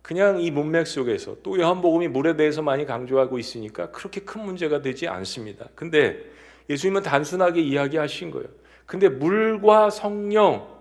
그냥 0.01 0.39
이 0.39 0.51
문맥 0.51 0.87
속에서 0.87 1.35
또 1.43 1.59
요한복음이 1.59 2.07
물에 2.07 2.37
대해서 2.37 2.61
많이 2.61 2.85
강조하고 2.85 3.37
있으니까 3.39 3.91
그렇게 3.91 4.21
큰 4.21 4.45
문제가 4.45 4.81
되지 4.81 5.09
않습니다. 5.09 5.67
근데 5.75 6.23
예수님은 6.69 7.03
단순하게 7.03 7.59
이야기하신 7.59 8.31
거예요. 8.31 8.47
근데 8.85 9.09
물과 9.09 9.89
성령 9.89 10.72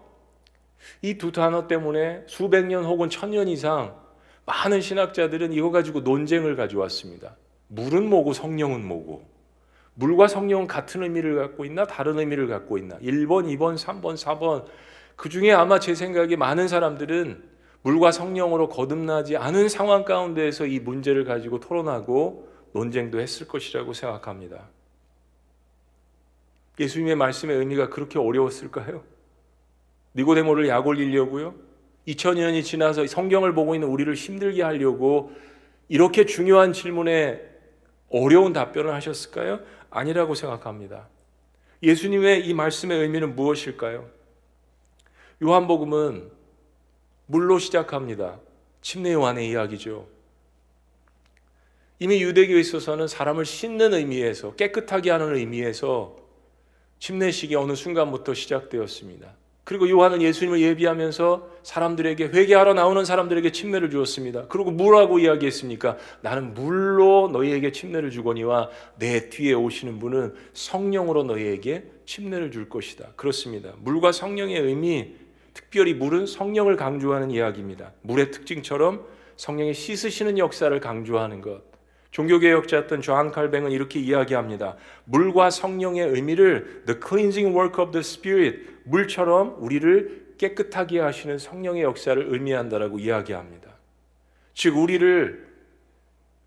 이 1.02 1.18
두 1.18 1.32
단어 1.32 1.66
때문에 1.66 2.22
수백 2.26 2.66
년 2.66 2.84
혹은 2.84 3.08
천 3.10 3.30
년 3.30 3.48
이상 3.48 3.96
많은 4.46 4.80
신학자들은 4.80 5.52
이거 5.52 5.70
가지고 5.70 6.00
논쟁을 6.00 6.56
가져왔습니다. 6.56 7.36
물은 7.68 8.08
뭐고 8.08 8.32
성령은 8.32 8.84
뭐고 8.86 9.24
물과 9.94 10.28
성령은 10.28 10.66
같은 10.66 11.02
의미를 11.02 11.36
갖고 11.36 11.64
있나 11.64 11.86
다른 11.86 12.18
의미를 12.18 12.48
갖고 12.48 12.78
있나 12.78 12.98
1번, 12.98 13.46
2번, 13.56 13.76
3번, 13.78 14.16
4번 14.16 14.64
그 15.16 15.28
중에 15.28 15.52
아마 15.52 15.78
제 15.78 15.94
생각에 15.94 16.36
많은 16.36 16.66
사람들은 16.68 17.50
물과 17.82 18.12
성령으로 18.12 18.68
거듭나지 18.68 19.36
않은 19.36 19.68
상황 19.68 20.04
가운데에서 20.04 20.66
이 20.66 20.80
문제를 20.80 21.24
가지고 21.24 21.60
토론하고 21.60 22.48
논쟁도 22.72 23.20
했을 23.20 23.46
것이라고 23.48 23.92
생각합니다. 23.92 24.68
예수님의 26.80 27.16
말씀의 27.16 27.56
의미가 27.56 27.90
그렇게 27.90 28.18
어려웠을까요? 28.18 29.04
니고데모를 30.14 30.68
약 30.68 30.86
올리려고요? 30.86 31.54
2000년이 32.06 32.64
지나서 32.64 33.06
성경을 33.06 33.54
보고 33.54 33.74
있는 33.74 33.88
우리를 33.88 34.12
힘들게 34.14 34.62
하려고 34.62 35.32
이렇게 35.88 36.26
중요한 36.26 36.72
질문에 36.72 37.40
어려운 38.10 38.52
답변을 38.52 38.92
하셨을까요? 38.92 39.60
아니라고 39.90 40.34
생각합니다. 40.34 41.08
예수님의 41.82 42.46
이 42.46 42.54
말씀의 42.54 43.00
의미는 43.00 43.34
무엇일까요? 43.34 44.08
요한복음은 45.42 46.30
물로 47.26 47.58
시작합니다. 47.58 48.40
침례 48.80 49.12
요한의 49.12 49.48
이야기죠. 49.48 50.08
이미 51.98 52.22
유대교에 52.22 52.60
있어서는 52.60 53.06
사람을 53.06 53.44
씻는 53.44 53.94
의미에서 53.94 54.54
깨끗하게 54.56 55.10
하는 55.10 55.36
의미에서 55.36 56.16
침례식이 56.98 57.54
어느 57.54 57.74
순간부터 57.74 58.34
시작되었습니다. 58.34 59.41
그리고 59.64 59.88
요한은 59.88 60.22
예수님을 60.22 60.60
예비하면서 60.60 61.48
사람들에게 61.62 62.26
회개하러 62.26 62.74
나오는 62.74 63.04
사람들에게 63.04 63.52
침례를 63.52 63.90
주었습니다. 63.90 64.46
그리고 64.48 64.72
뭐라고 64.72 65.20
이야기했습니까? 65.20 65.98
나는 66.20 66.54
물로 66.54 67.28
너희에게 67.32 67.70
침례를 67.70 68.10
주거니와 68.10 68.70
내 68.98 69.30
뒤에 69.30 69.52
오시는 69.52 70.00
분은 70.00 70.34
성령으로 70.52 71.22
너희에게 71.24 71.84
침례를 72.06 72.50
줄 72.50 72.68
것이다. 72.68 73.10
그렇습니다. 73.14 73.72
물과 73.78 74.10
성령의 74.10 74.60
의미, 74.60 75.14
특별히 75.54 75.94
물은 75.94 76.26
성령을 76.26 76.76
강조하는 76.76 77.30
이야기입니다. 77.30 77.92
물의 78.02 78.32
특징처럼 78.32 79.06
성령의 79.36 79.74
씻으시는 79.74 80.38
역사를 80.38 80.78
강조하는 80.80 81.40
것. 81.40 81.71
종교개혁자였던 82.12 83.00
조한 83.00 83.32
칼뱅은 83.32 83.72
이렇게 83.72 83.98
이야기합니다. 83.98 84.76
물과 85.04 85.50
성령의 85.50 86.08
의미를 86.08 86.84
the 86.86 87.00
cleansing 87.00 87.56
work 87.56 87.82
of 87.82 87.90
the 87.90 88.00
spirit 88.00 88.60
물처럼 88.84 89.56
우리를 89.58 90.34
깨끗하게 90.38 91.00
하시는 91.00 91.38
성령의 91.38 91.82
역사를 91.82 92.22
의미한다라고 92.32 92.98
이야기합니다. 92.98 93.70
즉 94.54 94.76
우리를 94.76 95.46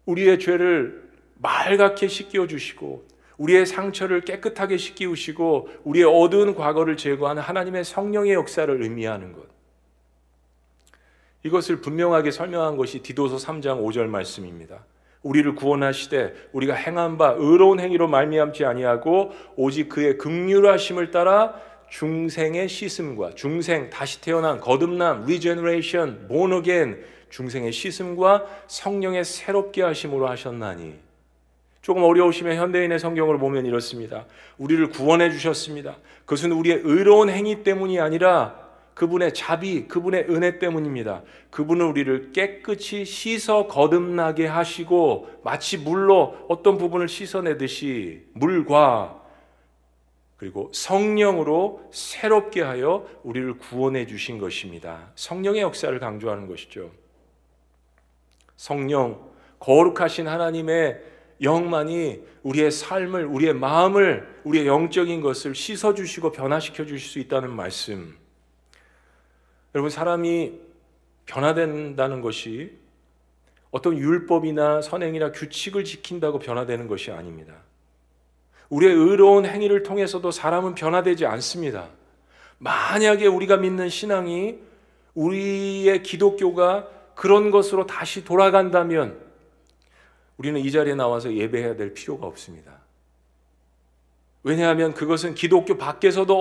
우리의 0.05 0.39
죄를 0.39 1.09
맑게 1.39 2.07
씻겨 2.07 2.47
주시고 2.47 3.05
우리의 3.37 3.65
상처를 3.65 4.21
깨끗하게 4.21 4.77
씻기우시고 4.77 5.69
우리의 5.83 6.05
어두운 6.05 6.55
과거를 6.55 6.95
제거하는 6.95 7.41
하나님의 7.41 7.83
성령의 7.83 8.33
역사를 8.33 8.81
의미하는 8.81 9.33
것. 9.33 9.43
이것을 11.43 11.81
분명하게 11.81 12.31
설명한 12.31 12.77
것이 12.77 12.99
디도서 13.03 13.37
3장 13.37 13.83
5절 13.83 14.07
말씀입니다. 14.07 14.85
우리를 15.25 15.55
구원하시되 15.55 16.49
우리가 16.53 16.75
행한 16.75 17.17
바 17.17 17.33
의로운 17.35 17.79
행위로 17.79 18.07
말미암지 18.07 18.63
아니하고 18.63 19.31
오직 19.55 19.89
그의 19.89 20.19
극률하심을 20.19 21.09
따라 21.09 21.55
중생의 21.89 22.69
씻음과 22.69 23.31
중생 23.33 23.89
다시 23.89 24.21
태어난 24.21 24.59
거듭남 24.59 25.23
regeneration 25.23 26.27
born 26.27 26.53
again 26.53 27.03
중생의 27.31 27.71
씻음과 27.71 28.45
성령의 28.67 29.25
새롭게 29.25 29.81
하심으로 29.81 30.27
하셨나니 30.27 30.93
조금 31.81 32.03
어려우시면 32.03 32.57
현대인의 32.57 32.99
성경을 32.99 33.37
보면 33.37 33.65
이렇습니다. 33.65 34.25
우리를 34.57 34.89
구원해 34.89 35.29
주셨습니다. 35.31 35.97
그것은 36.21 36.51
우리의 36.51 36.81
의로운 36.83 37.29
행위 37.29 37.63
때문이 37.63 37.99
아니라 37.99 38.64
그분의 38.95 39.33
자비, 39.33 39.87
그분의 39.87 40.27
은혜 40.29 40.57
때문입니다. 40.57 41.21
그분은 41.51 41.85
우리를 41.85 42.31
깨끗이 42.31 43.05
씻어 43.05 43.67
거듭나게 43.67 44.47
하시고 44.47 45.29
마치 45.43 45.77
물로 45.77 46.37
어떤 46.47 46.77
부분을 46.77 47.07
씻어내듯이 47.09 48.23
물과 48.33 49.21
그리고 50.37 50.71
성령으로 50.73 51.89
새롭게 51.91 52.61
하여 52.61 53.05
우리를 53.23 53.57
구원해 53.57 54.07
주신 54.07 54.37
것입니다. 54.37 55.11
성령의 55.15 55.61
역사를 55.61 55.97
강조하는 55.99 56.47
것이죠. 56.47 56.91
성령, 58.55 59.29
거룩하신 59.59 60.27
하나님의 60.27 61.01
영만이 61.41 62.21
우리의 62.43 62.71
삶을, 62.71 63.25
우리의 63.25 63.53
마음을, 63.53 64.41
우리의 64.45 64.67
영적인 64.67 65.19
것을 65.19 65.53
씻어주시고 65.53 66.31
변화시켜 66.31 66.85
주실 66.85 67.09
수 67.09 67.19
있다는 67.19 67.51
말씀. 67.51 68.24
여러분 69.75 69.89
사람이 69.89 70.53
변화된다는 71.25 72.21
것이 72.21 72.71
어떤 73.71 73.97
율법이나 73.97 74.81
선행이나 74.81 75.33
규칙을 75.33 75.83
지킨다고 75.83 76.39
변화되는 76.39 76.87
것이 76.87 77.11
아닙니다. 77.11 77.55
우리의 78.69 78.93
의로운 78.93 79.45
행위를 79.45 79.83
통해서도 79.83 80.31
사람은 80.31 80.75
변화되지 80.75 81.25
않습니다. 81.25 81.89
만약에 82.57 83.27
우리가 83.27 83.57
믿는 83.57 83.89
신앙이 83.89 84.59
우리의 85.13 86.03
기독교가 86.03 86.87
그런 87.13 87.51
것으로 87.51 87.85
다시 87.85 88.23
돌아간다면 88.23 89.19
우리는 90.37 90.61
이 90.61 90.71
자리에 90.71 90.95
나와서 90.95 91.33
예배해야 91.33 91.75
될 91.75 91.93
필요가 91.93 92.27
없습니다. 92.27 92.79
왜냐하면 94.43 94.93
그것은 94.93 95.35
기독교 95.35 95.77
밖에서도 95.77 96.33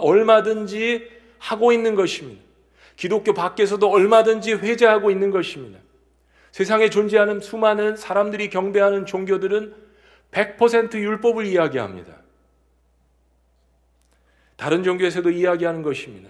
얼마든지 0.00 1.10
하고 1.38 1.72
있는 1.72 1.96
것입니다. 1.96 2.47
기독교 2.98 3.32
밖에서도 3.32 3.88
얼마든지 3.88 4.54
회자하고 4.54 5.12
있는 5.12 5.30
것입니다. 5.30 5.78
세상에 6.50 6.90
존재하는 6.90 7.38
수많은 7.38 7.96
사람들이 7.96 8.50
경배하는 8.50 9.06
종교들은 9.06 9.72
100% 10.32 10.94
율법을 10.94 11.46
이야기합니다. 11.46 12.12
다른 14.56 14.82
종교에서도 14.82 15.30
이야기하는 15.30 15.82
것입니다. 15.82 16.28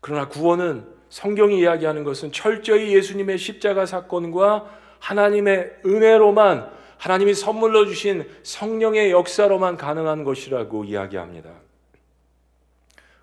그러나 0.00 0.28
구원은 0.28 0.86
성경이 1.08 1.58
이야기하는 1.58 2.04
것은 2.04 2.30
철저히 2.30 2.94
예수님의 2.94 3.36
십자가 3.36 3.84
사건과 3.84 4.70
하나님의 5.00 5.80
은혜로만 5.84 6.70
하나님이 6.98 7.34
선물로 7.34 7.86
주신 7.86 8.28
성령의 8.44 9.10
역사로만 9.10 9.76
가능한 9.76 10.22
것이라고 10.22 10.84
이야기합니다. 10.84 11.50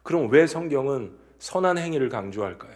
그럼 0.04 0.30
왜 0.30 0.46
성경은 0.46 1.27
선한 1.40 1.78
행위를 1.78 2.10
강조할까요? 2.10 2.76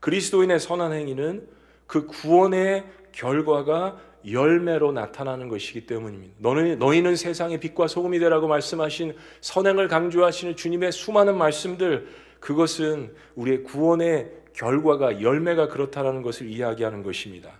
그리스도인의 0.00 0.60
선한 0.60 0.92
행위는 0.92 1.48
그 1.86 2.06
구원의 2.06 2.86
결과가 3.12 3.98
열매로 4.30 4.92
나타나는 4.92 5.48
것이기 5.48 5.86
때문입니다. 5.86 6.34
너는, 6.38 6.78
너희는 6.78 7.16
세상의 7.16 7.58
빛과 7.60 7.86
소금이 7.86 8.18
되라고 8.18 8.48
말씀하신 8.48 9.16
선행을 9.40 9.88
강조하시는 9.88 10.56
주님의 10.56 10.92
수많은 10.92 11.36
말씀들, 11.36 12.08
그것은 12.38 13.14
우리의 13.34 13.64
구원의 13.64 14.32
결과가 14.52 15.22
열매가 15.22 15.68
그렇다라는 15.68 16.22
것을 16.22 16.48
이야기하는 16.48 17.02
것입니다. 17.02 17.52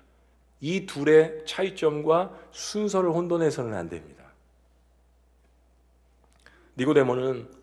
이 0.61 0.87
둘의 0.87 1.45
차이점과 1.47 2.39
순서를 2.51 3.11
혼돈해서는 3.11 3.75
안 3.75 3.89
됩니다. 3.89 4.25
니고데모는 6.77 7.60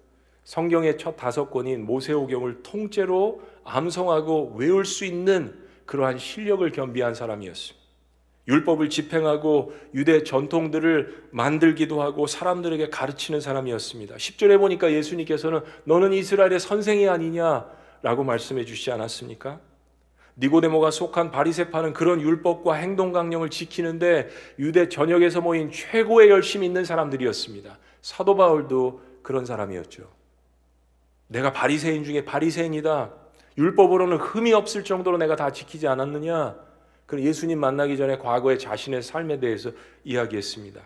성경의 0.47 0.97
첫 0.97 1.17
다섯 1.17 1.51
권인 1.51 1.85
모세오경을 1.85 2.63
통째로 2.63 3.41
암송하고 3.65 4.55
외울 4.55 4.85
수 4.85 5.03
있는 5.03 5.53
그러한 5.85 6.17
실력을 6.17 6.71
겸비한 6.71 7.13
사람이었습니다. 7.13 7.85
율법을 8.47 8.89
집행하고 8.89 9.73
유대 9.93 10.23
전통들을 10.23 11.31
만들기도 11.31 12.01
하고 12.01 12.27
사람들에게 12.27 12.89
가르치는 12.89 13.41
사람이었습니다. 13.41 14.15
10절에 14.15 14.57
보니까 14.57 14.93
예수님께서는 14.93 15.59
너는 15.83 16.13
이스라엘의 16.13 16.61
선생이 16.61 17.09
아니냐라고 17.09 18.23
말씀해 18.23 18.63
주시지 18.63 18.89
않았습니까? 18.91 19.59
니고데모가 20.37 20.91
속한 20.91 21.31
바리세파는 21.31 21.91
그런 21.91 22.21
율법과 22.21 22.75
행동 22.75 23.11
강령을 23.11 23.49
지키는데 23.49 24.29
유대 24.59 24.87
전역에서 24.87 25.41
모인 25.41 25.69
최고의 25.73 26.29
열심 26.29 26.63
있는 26.63 26.85
사람들이었습니다. 26.85 27.77
사도 28.01 28.37
바울도 28.37 29.01
그런 29.23 29.45
사람이었죠. 29.45 30.15
내가 31.27 31.51
바리새인 31.51 32.03
중에 32.03 32.25
바리새인이다. 32.25 33.11
율법으로는 33.57 34.17
흠이 34.17 34.53
없을 34.53 34.83
정도로 34.83 35.17
내가 35.17 35.35
다 35.35 35.51
지키지 35.51 35.87
않았느냐? 35.87 36.55
그 37.05 37.21
예수님 37.21 37.59
만나기 37.59 37.97
전에 37.97 38.17
과거의 38.17 38.59
자신의 38.59 39.01
삶에 39.01 39.39
대해서 39.39 39.71
이야기했습니다. 40.03 40.81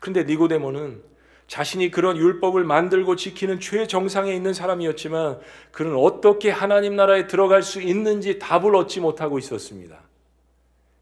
그런데 0.00 0.24
니고데모는 0.24 1.02
자신이 1.46 1.90
그런 1.90 2.16
율법을 2.16 2.64
만들고 2.64 3.16
지키는 3.16 3.60
최정상에 3.60 4.34
있는 4.34 4.52
사람이었지만 4.52 5.40
그는 5.72 5.96
어떻게 5.96 6.50
하나님 6.50 6.96
나라에 6.96 7.26
들어갈 7.26 7.62
수 7.62 7.80
있는지 7.80 8.38
답을 8.38 8.74
얻지 8.76 9.00
못하고 9.00 9.38
있었습니다. 9.38 9.98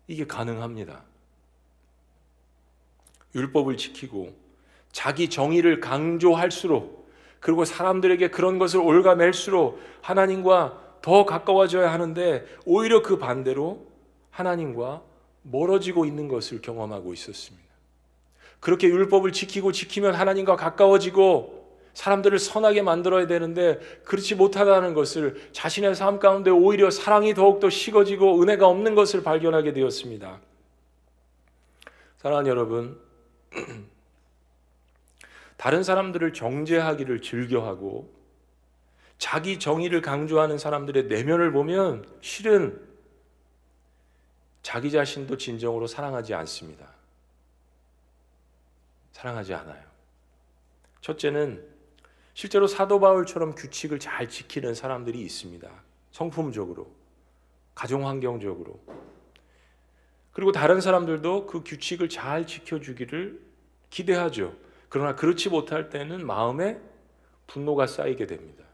이게 0.07 0.27
가능합니다. 0.27 1.03
율법을 3.35 3.77
지키고 3.77 4.35
자기 4.93 5.29
정의를 5.29 5.81
강조할수록 5.81 7.06
그리고 7.47 7.65
사람들에게 7.65 8.31
그런 8.31 8.59
것을 8.59 8.81
올가맬수록 8.81 9.79
하나님과 10.01 10.97
더 11.01 11.25
가까워져야 11.25 11.93
하는데 11.93 12.45
오히려 12.65 13.03
그 13.03 13.19
반대로 13.19 13.87
하나님과 14.31 15.03
멀어지고 15.43 16.07
있는 16.07 16.27
것을 16.27 16.61
경험하고 16.61 17.13
있었습니다. 17.13 17.65
그렇게 18.59 18.89
율법을 18.89 19.31
지키고 19.31 19.71
지키면 19.71 20.17
하나님과 20.17 20.57
가까워지고 20.57 21.71
사람들을 21.95 22.37
선하게 22.41 22.83
만들어야 22.83 23.29
되는데 23.29 23.79
그렇지 24.03 24.35
못하다는 24.35 24.95
것을 24.95 25.51
자신의 25.53 25.95
삶 25.95 26.19
가운데 26.19 26.51
오히려 26.51 26.91
사랑이 26.91 27.33
더욱더 27.35 27.71
식어지고 27.71 28.43
은혜가 28.43 28.67
없는 28.67 28.97
것을 28.97 29.23
발견하게 29.23 29.73
되었습니다. 29.73 30.41
사랑하는 32.17 32.51
여러분, 32.51 32.99
다른 35.57 35.83
사람들을 35.83 36.33
정죄하기를 36.33 37.23
즐겨하고 37.23 38.15
자기 39.19 39.59
정의를 39.59 40.03
강조하는 40.03 40.59
사람들의 40.59 41.07
내면을 41.07 41.53
보면 41.53 42.05
실은 42.21 42.85
자기 44.63 44.91
자신도 44.91 45.39
진정으로 45.39 45.87
사랑하지 45.87 46.35
않습니다. 46.35 46.89
사랑하지 49.13 49.55
않아요. 49.55 49.83
첫째는 51.01 51.65
실제로 52.35 52.67
사도 52.67 53.01
바울처럼 53.01 53.55
규칙을 53.55 53.99
잘 53.99 54.29
지키는 54.29 54.75
사람들이 54.75 55.19
있습니다. 55.23 55.71
성품적으로, 56.11 56.93
가정 57.75 58.07
환경적으로. 58.07 58.79
그리고 60.33 60.53
다른 60.53 60.83
사람들도 60.83 61.47
그 61.47 61.65
규칙을 61.65 62.11
잘 62.11 62.47
지켜주기를 62.47 63.41
기대하죠. 63.89 64.66
그러나 64.97 65.15
그렇지 65.15 65.51
못할 65.51 65.91
때는 65.91 66.27
마음에 66.27 66.81
분노가 67.47 67.87
쌓이게 67.87 68.27
됩니다. 68.27 68.65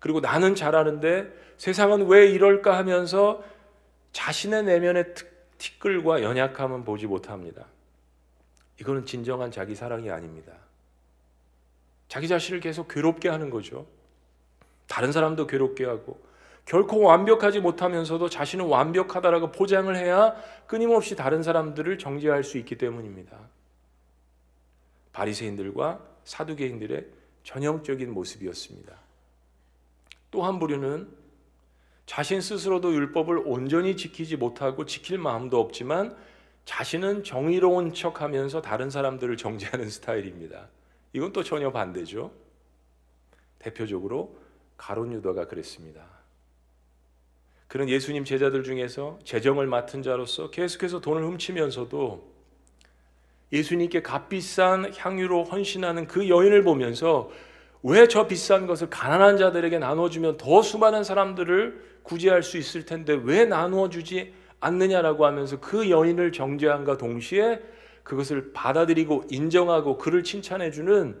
그리고 0.00 0.18
나는 0.18 0.56
잘하는데 0.56 1.32
세상은 1.58 2.08
왜 2.08 2.26
이럴까 2.26 2.76
하면서 2.76 3.40
자신의 4.10 4.64
내면의 4.64 5.14
티끌과 5.58 6.22
연약함은 6.24 6.82
보지 6.84 7.06
못합니다. 7.06 7.66
이거는 8.80 9.06
진정한 9.06 9.52
자기 9.52 9.76
사랑이 9.76 10.10
아닙니다. 10.10 10.54
자기 12.08 12.26
자신을 12.26 12.58
계속 12.58 12.88
괴롭게 12.88 13.28
하는 13.28 13.48
거죠. 13.48 13.86
다른 14.88 15.12
사람도 15.12 15.46
괴롭게 15.46 15.84
하고 15.84 16.20
결코 16.64 17.00
완벽하지 17.02 17.60
못하면서도 17.60 18.28
자신은 18.28 18.64
완벽하다라고 18.64 19.52
포장을 19.52 19.94
해야 19.94 20.34
끊임없이 20.66 21.14
다른 21.14 21.44
사람들을 21.44 21.96
정죄할 21.98 22.42
수 22.42 22.58
있기 22.58 22.76
때문입니다. 22.76 23.38
바리새인들과 25.12 26.00
사두개인들의 26.24 27.06
전형적인 27.44 28.12
모습이었습니다. 28.12 28.96
또 30.30 30.42
한 30.42 30.58
부류는 30.58 31.08
자신 32.06 32.40
스스로도 32.40 32.92
율법을 32.94 33.42
온전히 33.46 33.96
지키지 33.96 34.36
못하고 34.36 34.84
지킬 34.84 35.18
마음도 35.18 35.60
없지만 35.60 36.16
자신은 36.64 37.24
정의로운 37.24 37.94
척 37.94 38.20
하면서 38.20 38.60
다른 38.60 38.90
사람들을 38.90 39.36
정죄하는 39.36 39.88
스타일입니다. 39.88 40.68
이건 41.12 41.32
또 41.32 41.42
전혀 41.42 41.72
반대죠. 41.72 42.32
대표적으로 43.58 44.36
가론 44.76 45.12
유다가 45.12 45.46
그랬습니다. 45.46 46.04
그런 47.68 47.88
예수님 47.88 48.24
제자들 48.24 48.64
중에서 48.64 49.18
재정을 49.24 49.66
맡은 49.66 50.02
자로서 50.02 50.50
계속해서 50.50 51.00
돈을 51.00 51.24
훔치면서도 51.24 52.32
예수님께 53.52 54.02
값비싼 54.02 54.92
향유로 54.94 55.44
헌신하는 55.44 56.06
그 56.06 56.28
여인을 56.28 56.62
보면서 56.62 57.30
왜 57.82 58.06
저 58.06 58.26
비싼 58.26 58.66
것을 58.66 58.90
가난한 58.90 59.38
자들에게 59.38 59.78
나눠주면 59.78 60.36
더 60.36 60.62
수많은 60.62 61.02
사람들을 61.02 62.00
구제할 62.02 62.42
수 62.42 62.58
있을 62.58 62.84
텐데 62.84 63.18
왜 63.22 63.44
나누어 63.46 63.88
주지 63.88 64.34
않느냐라고 64.60 65.24
하면서 65.24 65.58
그 65.60 65.88
여인을 65.88 66.32
정죄함과 66.32 66.98
동시에 66.98 67.60
그것을 68.02 68.52
받아들이고 68.52 69.24
인정하고 69.30 69.96
그를 69.96 70.22
칭찬해 70.22 70.70
주는 70.70 71.18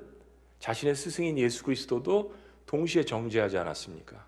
자신의 0.58 0.94
스승인 0.94 1.38
예수 1.38 1.64
그리스도도 1.64 2.34
동시에 2.66 3.04
정죄하지 3.04 3.56
않았습니까? 3.56 4.26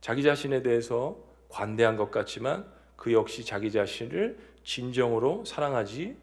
자기 0.00 0.22
자신에 0.22 0.62
대해서 0.62 1.16
관대한 1.48 1.96
것 1.96 2.10
같지만 2.10 2.66
그 2.96 3.12
역시 3.12 3.44
자기 3.44 3.72
자신을 3.72 4.36
진정으로 4.64 5.44
사랑하지 5.44 6.16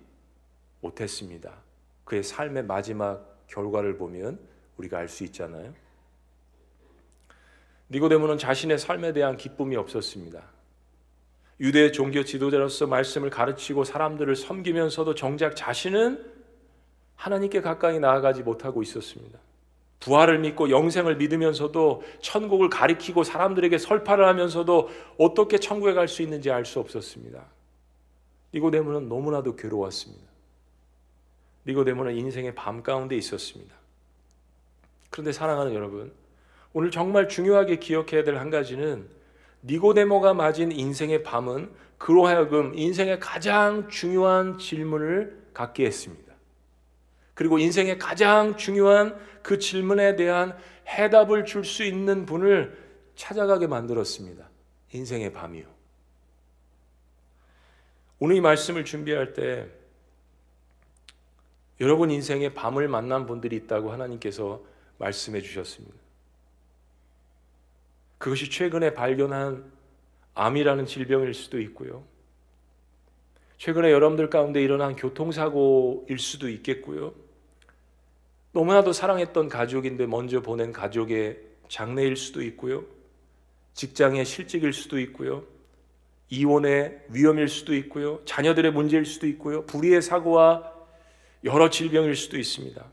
못했습니다. 0.81 1.53
그의 2.03 2.23
삶의 2.23 2.63
마지막 2.65 3.45
결과를 3.47 3.97
보면 3.97 4.39
우리가 4.77 4.97
알 4.97 5.07
수 5.07 5.23
있잖아요. 5.25 5.73
니고데모는 7.89 8.37
자신의 8.37 8.79
삶에 8.79 9.13
대한 9.13 9.37
기쁨이 9.37 9.75
없었습니다. 9.75 10.41
유대 11.59 11.91
종교 11.91 12.23
지도자로서 12.23 12.87
말씀을 12.87 13.29
가르치고 13.29 13.83
사람들을 13.83 14.35
섬기면서도 14.35 15.13
정작 15.13 15.55
자신은 15.55 16.25
하나님께 17.15 17.61
가까이 17.61 17.99
나아가지 17.99 18.41
못하고 18.41 18.81
있었습니다. 18.81 19.37
부활을 19.99 20.39
믿고 20.39 20.71
영생을 20.71 21.17
믿으면서도 21.17 22.01
천국을 22.21 22.69
가리키고 22.69 23.23
사람들에게 23.23 23.77
설파를 23.77 24.25
하면서도 24.25 24.89
어떻게 25.19 25.59
천국에 25.59 25.93
갈 25.93 26.07
수 26.07 26.23
있는지 26.23 26.49
알 26.49 26.65
수 26.65 26.79
없었습니다. 26.79 27.45
니고데모는 28.53 29.07
너무나도 29.09 29.55
괴로웠습니다. 29.55 30.29
니고데모는 31.67 32.15
인생의 32.15 32.55
밤 32.55 32.83
가운데 32.83 33.15
있었습니다. 33.15 33.75
그런데 35.09 35.31
사랑하는 35.31 35.73
여러분, 35.73 36.11
오늘 36.73 36.91
정말 36.91 37.27
중요하게 37.27 37.77
기억해야 37.77 38.23
될 38.23 38.37
한 38.37 38.49
가지는 38.49 39.07
니고데모가 39.63 40.33
맞은 40.33 40.71
인생의 40.71 41.23
밤은 41.23 41.71
그로 41.97 42.25
하여금 42.25 42.73
인생의 42.73 43.19
가장 43.19 43.89
중요한 43.89 44.57
질문을 44.57 45.49
갖게 45.53 45.85
했습니다. 45.85 46.33
그리고 47.35 47.59
인생의 47.59 47.99
가장 47.99 48.57
중요한 48.57 49.17
그 49.43 49.59
질문에 49.59 50.15
대한 50.15 50.57
해답을 50.87 51.45
줄 51.45 51.63
수 51.63 51.83
있는 51.83 52.25
분을 52.25 52.77
찾아가게 53.15 53.67
만들었습니다. 53.67 54.49
인생의 54.93 55.31
밤이요. 55.33 55.65
오늘 58.23 58.35
이 58.35 58.39
말씀을 58.39 58.85
준비할 58.85 59.33
때 59.33 59.67
여러분 61.79 62.11
인생의 62.11 62.53
밤을 62.53 62.87
만난 62.87 63.25
분들이 63.25 63.55
있다고 63.55 63.91
하나님께서 63.91 64.63
말씀해 64.99 65.41
주셨습니다. 65.41 65.97
그것이 68.19 68.51
최근에 68.51 68.93
발견한 68.93 69.71
암이라는 70.35 70.85
질병일 70.85 71.33
수도 71.33 71.59
있고요. 71.61 72.03
최근에 73.57 73.91
여러분들 73.91 74.29
가운데 74.29 74.61
일어난 74.61 74.95
교통사고일 74.95 76.19
수도 76.19 76.47
있겠고요. 76.47 77.15
너무나도 78.51 78.93
사랑했던 78.93 79.49
가족인데 79.49 80.05
먼저 80.05 80.41
보낸 80.43 80.71
가족의 80.71 81.41
장례일 81.69 82.15
수도 82.15 82.43
있고요. 82.43 82.85
직장의 83.73 84.25
실직일 84.25 84.73
수도 84.73 84.99
있고요. 84.99 85.43
이혼의 86.31 87.01
위험일 87.09 87.47
수도 87.49 87.75
있고요. 87.75 88.21
자녀들의 88.25 88.71
문제일 88.71 89.05
수도 89.05 89.27
있고요. 89.27 89.65
불의의 89.65 90.01
사고와 90.01 90.71
여러 91.43 91.69
질병일 91.69 92.15
수도 92.15 92.37
있습니다. 92.39 92.83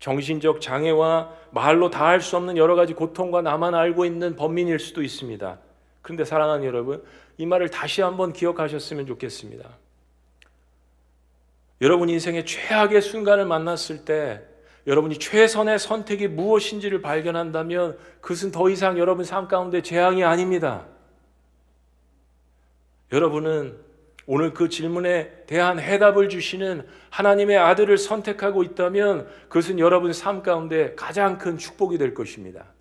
정신적 0.00 0.60
장애와 0.60 1.32
말로 1.52 1.90
다 1.90 2.06
할 2.06 2.20
수 2.20 2.36
없는 2.36 2.56
여러 2.56 2.74
가지 2.74 2.94
고통과 2.94 3.42
나만 3.42 3.74
알고 3.74 4.04
있는 4.04 4.34
범민일 4.36 4.78
수도 4.80 5.02
있습니다. 5.02 5.60
그런데 6.00 6.24
사랑하는 6.24 6.64
여러분, 6.64 7.04
이 7.38 7.46
말을 7.46 7.68
다시 7.68 8.00
한번 8.02 8.32
기억하셨으면 8.32 9.06
좋겠습니다. 9.06 9.68
여러분 11.82 12.08
인생의 12.08 12.46
최악의 12.46 13.02
순간을 13.02 13.44
만났을 13.44 14.04
때 14.04 14.40
여러분이 14.86 15.18
최선의 15.18 15.78
선택이 15.78 16.28
무엇인지를 16.28 17.02
발견한다면 17.02 17.98
그것은 18.20 18.50
더 18.50 18.70
이상 18.70 18.98
여러분 18.98 19.24
삶 19.24 19.46
가운데 19.46 19.82
재앙이 19.82 20.24
아닙니다. 20.24 20.86
여러분은 23.12 23.78
오늘 24.26 24.54
그 24.54 24.68
질문에 24.68 25.44
대한 25.46 25.78
해답을 25.78 26.28
주시는 26.28 26.86
하나님의 27.10 27.58
아들을 27.58 27.98
선택하고 27.98 28.62
있다면 28.62 29.28
그것은 29.48 29.78
여러분 29.78 30.12
삶 30.12 30.42
가운데 30.42 30.94
가장 30.94 31.38
큰 31.38 31.58
축복이 31.58 31.98
될 31.98 32.14
것입니다. 32.14 32.72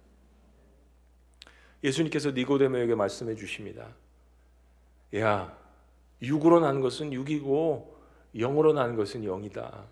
예수님께서 1.83 2.31
니고데모에게 2.31 2.95
말씀해 2.95 3.35
주십니다. 3.35 3.87
야, 5.15 5.57
육으로 6.21 6.59
난 6.59 6.79
것은 6.79 7.11
육이고 7.11 7.97
영으로 8.35 8.71
난 8.73 8.95
것은 8.95 9.23
영이다. 9.25 9.83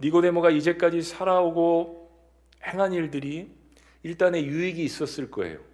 니고데모가 0.00 0.50
이제까지 0.50 1.02
살아오고 1.02 2.10
행한 2.64 2.94
일들이 2.94 3.54
일단의 4.02 4.46
유익이 4.46 4.82
있었을 4.82 5.30
거예요. 5.30 5.69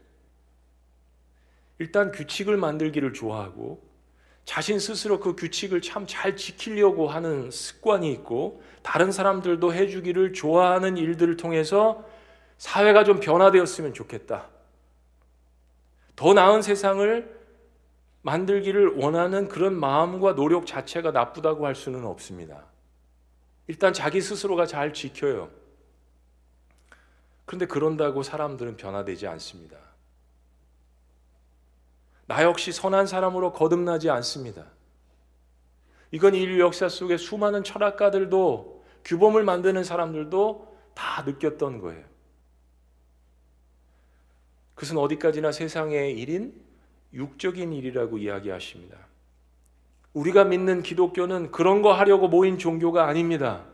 일단 1.79 2.13
규칙을 2.13 2.57
만들기를 2.57 3.13
좋아하고 3.13 3.85
자신 4.45 4.79
스스로 4.79 5.19
그 5.21 5.35
규칙을 5.35 5.83
참 5.83 6.07
잘 6.07 6.37
지키려고 6.37 7.09
하는 7.09 7.51
습관이 7.51 8.11
있고 8.13 8.63
다른 8.83 9.11
사람들도 9.11 9.75
해주기를 9.75 10.33
좋아하는 10.33 10.97
일들을 10.97 11.37
통해서 11.37 12.05
사회가 12.59 13.05
좀 13.05 13.21
변화되었으면 13.21 13.93
좋겠다. 13.93 14.49
더 16.15 16.33
나은 16.33 16.63
세상을 16.63 17.37
만들기를 18.23 18.97
원하는 18.97 19.49
그런 19.49 19.79
마음과 19.79 20.35
노력 20.35 20.67
자체가 20.67 21.11
나쁘다고 21.11 21.67
할 21.67 21.75
수는 21.75 22.05
없습니다. 22.07 22.65
일단 23.67 23.93
자기 23.93 24.21
스스로가 24.21 24.67
잘 24.67 24.93
지켜요. 24.93 25.51
그런데 27.45 27.67
그런다고 27.67 28.23
사람들은 28.23 28.77
변화되지 28.77 29.27
않습니다. 29.27 29.77
나 32.27 32.43
역시 32.43 32.73
선한 32.73 33.07
사람으로 33.07 33.53
거듭나지 33.53 34.11
않습니다. 34.11 34.65
이건 36.11 36.35
인류 36.35 36.61
역사 36.61 36.89
속에 36.89 37.17
수많은 37.17 37.65
철학가들도 37.65 38.85
규범을 39.05 39.45
만드는 39.45 39.85
사람들도 39.85 40.77
다 40.95 41.23
느꼈던 41.23 41.81
거예요. 41.81 42.05
그것은 44.75 44.99
어디까지나 44.99 45.53
세상의 45.53 46.19
일인 46.19 46.55
육적인 47.13 47.73
일이라고 47.73 48.19
이야기하십니다. 48.19 48.97
우리가 50.13 50.45
믿는 50.45 50.83
기독교는 50.83 51.51
그런 51.51 51.83
거 51.83 51.93
하려고 51.93 52.29
모인 52.29 52.59
종교가 52.59 53.07
아닙니다. 53.07 53.65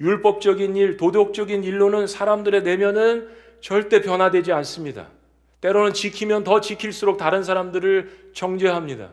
율법적인 0.00 0.76
일, 0.76 0.96
도덕적인 0.96 1.62
일로는 1.62 2.06
사람들의 2.06 2.62
내면은 2.62 3.28
절대 3.60 4.00
변화되지 4.00 4.52
않습니다. 4.52 5.08
때로는 5.64 5.94
지키면 5.94 6.44
더 6.44 6.60
지킬수록 6.60 7.16
다른 7.16 7.42
사람들을 7.42 8.32
정죄합니다. 8.34 9.12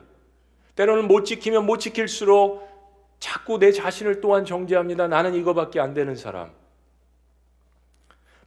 때로는 0.76 1.08
못 1.08 1.24
지키면 1.24 1.66
못 1.66 1.78
지킬수록 1.78 2.68
자꾸 3.20 3.58
내 3.58 3.72
자신을 3.72 4.20
또한 4.20 4.44
정죄합니다. 4.44 5.08
나는 5.08 5.34
이거밖에 5.34 5.80
안 5.80 5.94
되는 5.94 6.14
사람. 6.14 6.52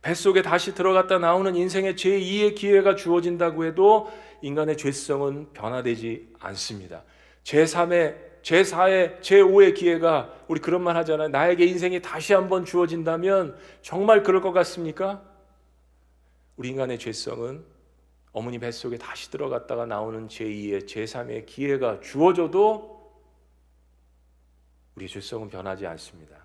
뱃속에 0.03 0.43
다시 0.43 0.75
들어갔다 0.75 1.19
나오는 1.19 1.57
인생의 1.57 1.95
제2의 1.95 2.55
기회가 2.55 2.95
주어진다고 2.95 3.65
해도 3.65 4.13
인간의 4.43 4.77
죄성은 4.77 5.55
변화되지 5.55 6.35
않습니다. 6.41 7.05
제3의, 7.45 8.17
제4의, 8.43 9.21
제5의 9.23 9.75
기회가 9.75 10.31
우리 10.47 10.61
그런 10.61 10.83
말 10.83 10.95
하잖아요. 10.99 11.29
나에게 11.29 11.65
인생이 11.65 12.03
다시 12.03 12.35
한번 12.35 12.67
주어진다면 12.67 13.57
정말 13.81 14.23
그럴 14.23 14.43
것 14.43 14.53
같습니까? 14.53 15.23
우리 16.59 16.69
인간의 16.69 16.99
죄성은 16.99 17.74
어머니 18.35 18.59
뱃속에 18.59 18.99
다시 18.99 19.31
들어갔다가 19.31 19.87
나오는 19.87 20.27
제2의 20.27 20.87
제3의 20.87 21.47
기회가 21.47 22.01
주어져도 22.01 23.15
우리의 24.97 25.09
죄성은 25.09 25.49
변하지 25.49 25.87
않습니다. 25.87 26.45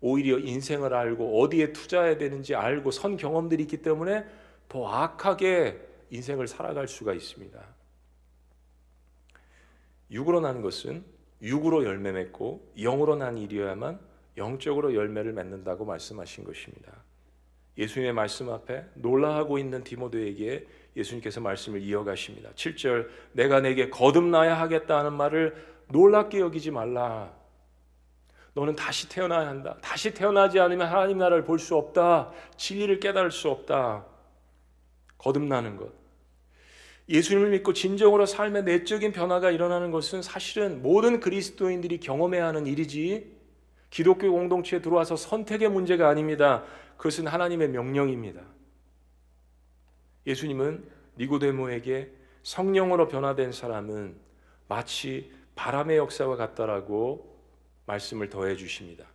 오히려 0.00 0.38
인생을 0.38 0.94
알고 0.94 1.42
어디에 1.42 1.72
투자해야 1.72 2.16
되는지 2.16 2.54
알고 2.54 2.92
선 2.92 3.16
경험들이 3.16 3.64
있기 3.64 3.82
때문에 3.82 4.24
더 4.68 4.86
악하게 4.88 5.84
인생을 6.10 6.46
살아갈 6.46 6.86
수가 6.86 7.12
있습니다. 7.12 7.60
육으로 10.12 10.40
난 10.40 10.62
것은 10.62 11.04
육으로 11.42 11.84
열매 11.84 12.12
맺고 12.12 12.72
영으로 12.76 13.16
난 13.16 13.36
일이어야만 13.36 13.98
영적으로 14.36 14.94
열매를 14.94 15.32
맺는다고 15.32 15.84
말씀하신 15.84 16.44
것입니다. 16.44 17.02
예수님의 17.78 18.12
말씀 18.12 18.48
앞에 18.48 18.84
놀라하고 18.94 19.58
있는 19.58 19.82
디모데에게 19.82 20.66
예수님께서 20.96 21.40
말씀을 21.40 21.80
이어가십니다. 21.82 22.50
7절 22.54 23.08
내가 23.32 23.60
내게 23.60 23.90
거듭나야 23.90 24.58
하겠다는 24.60 25.12
말을 25.12 25.54
놀랍게 25.88 26.40
여기지 26.40 26.70
말라. 26.70 27.32
너는 28.54 28.74
다시 28.74 29.08
태어나야 29.08 29.48
한다. 29.48 29.76
다시 29.80 30.12
태어나지 30.12 30.58
않으면 30.58 30.88
하나님 30.88 31.18
나라를 31.18 31.44
볼 31.44 31.58
수 31.58 31.76
없다. 31.76 32.32
진리를 32.56 32.98
깨달을 33.00 33.30
수 33.30 33.48
없다. 33.48 34.04
거듭나는 35.18 35.76
것. 35.76 35.92
예수님을 37.08 37.50
믿고 37.50 37.72
진정으로 37.72 38.26
삶의 38.26 38.64
내적인 38.64 39.12
변화가 39.12 39.50
일어나는 39.50 39.90
것은 39.90 40.22
사실은 40.22 40.82
모든 40.82 41.20
그리스도인들이 41.20 41.98
경험해야 41.98 42.46
하는 42.46 42.66
일이지 42.66 43.36
기독교 43.90 44.30
공동체에 44.30 44.80
들어와서 44.80 45.16
선택의 45.16 45.68
문제가 45.68 46.08
아닙니다. 46.08 46.64
그것은 46.96 47.26
하나님의 47.26 47.68
명령입니다. 47.70 48.42
예수님은 50.30 50.84
니고데모에게 51.18 52.12
성령으로 52.42 53.08
변화된 53.08 53.52
사람은 53.52 54.16
마치 54.68 55.32
바람의 55.54 55.98
역사와 55.98 56.36
같다라고 56.36 57.38
말씀을 57.86 58.30
더해 58.30 58.56
주십니다. 58.56 59.06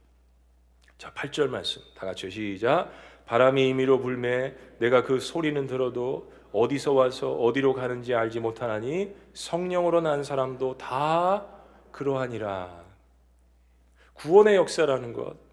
자, 0.98 1.12
8절 1.14 1.48
말씀. 1.48 1.82
다 1.96 2.06
같이 2.06 2.30
시작. 2.30 2.92
바람이 3.26 3.68
임의로 3.70 4.00
불매 4.00 4.54
내가 4.80 5.04
그 5.04 5.20
소리는 5.20 5.66
들어도 5.66 6.32
어디서 6.52 6.94
와서 6.94 7.34
어디로 7.34 7.74
가는지 7.74 8.14
알지 8.14 8.40
못하나니 8.40 9.14
성령으로 9.34 10.02
난 10.02 10.24
사람도 10.24 10.78
다 10.78 11.46
그러하니라. 11.92 12.86
구원의 14.14 14.56
역사라는 14.56 15.14
것. 15.14 15.45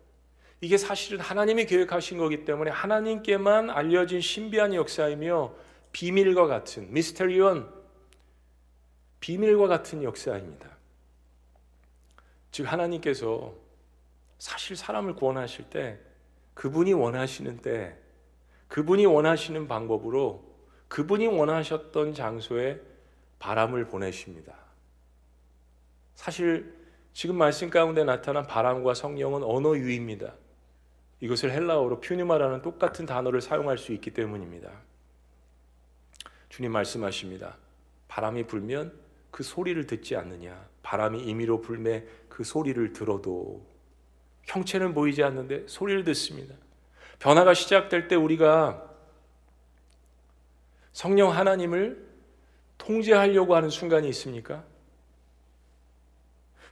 이게 0.63 0.79
사실은 0.79 1.19
하나님이 1.19 1.67
계획하신 1.67 2.19
거기 2.19 2.45
때문에 2.45 2.71
하나님께만 2.71 3.69
알려진 3.69 4.21
신비한 4.21 4.75
역사이며 4.75 5.53
비밀과 5.91 6.47
같은 6.47 6.93
미스테리온 6.93 7.69
비밀과 9.19 9.67
같은 9.67 10.05
역사입니다. 10.05 10.71
즉 12.53 12.73
하나님께서 12.73 13.53
사실 14.39 14.77
사람을 14.77 15.17
구원하실 15.17 15.69
때 15.69 15.99
그분이 16.55 16.93
원하시는 16.93 17.59
때 17.59 17.97
그분이 18.69 19.05
원하시는 19.05 19.67
방법으로 19.67 20.45
그분이 20.87 21.27
원하셨던 21.27 22.15
장소에 22.15 22.81
바람을 23.41 23.89
보내십니다. 23.89 24.55
사실 26.15 26.73
지금 27.13 27.35
말씀 27.35 27.69
가운데 27.69 28.05
나타난 28.05 28.47
바람과 28.47 28.95
성령은 28.95 29.43
언어 29.43 29.77
유입니다. 29.77 30.35
이것을 31.23 31.53
헬라어로 31.53 32.01
퓨니마라는 32.01 32.63
똑같은 32.63 33.07
단어를 33.07 33.41
사용할 33.41 33.79
수 33.79 33.93
있기 33.93 34.11
때문입니다. 34.11 34.69
주님 36.49 36.73
말씀하십니다. 36.73 37.57
바람이 38.09 38.49
불면 38.49 38.93
그 39.31 39.45
소리를 39.45 39.87
듣지 39.87 40.17
않느냐? 40.17 40.67
바람이 40.83 41.23
임의로 41.23 41.61
불매 41.61 42.05
그 42.29 42.43
소리를 42.43 42.93
들어도 42.93 43.65
형체는 44.47 44.95
보이지 44.95 45.23
않는데 45.23 45.69
소리를 45.69 46.03
듣습니다. 46.03 46.57
변화가 47.21 47.55
시작될 47.55 48.09
때 48.09 48.17
우리가 48.17 48.91
성령 50.93 51.31
하나님을 51.31 52.05
통제하려고 52.79 53.55
하는 53.55 53.71
순간이 53.71 54.09
있습니까? 54.09 54.65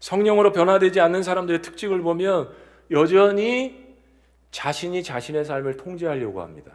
성령으로 0.00 0.50
변화되지 0.50 0.98
않는 0.98 1.22
사람들의 1.22 1.62
특징을 1.62 2.02
보면 2.02 2.52
여전히 2.90 3.89
자신이 4.50 5.02
자신의 5.02 5.44
삶을 5.44 5.76
통제하려고 5.76 6.42
합니다. 6.42 6.72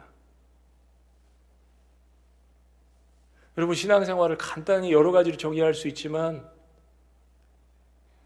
여러분 3.56 3.74
신앙생활을 3.74 4.36
간단히 4.36 4.92
여러 4.92 5.12
가지로 5.12 5.36
정의할 5.36 5.74
수 5.74 5.88
있지만 5.88 6.46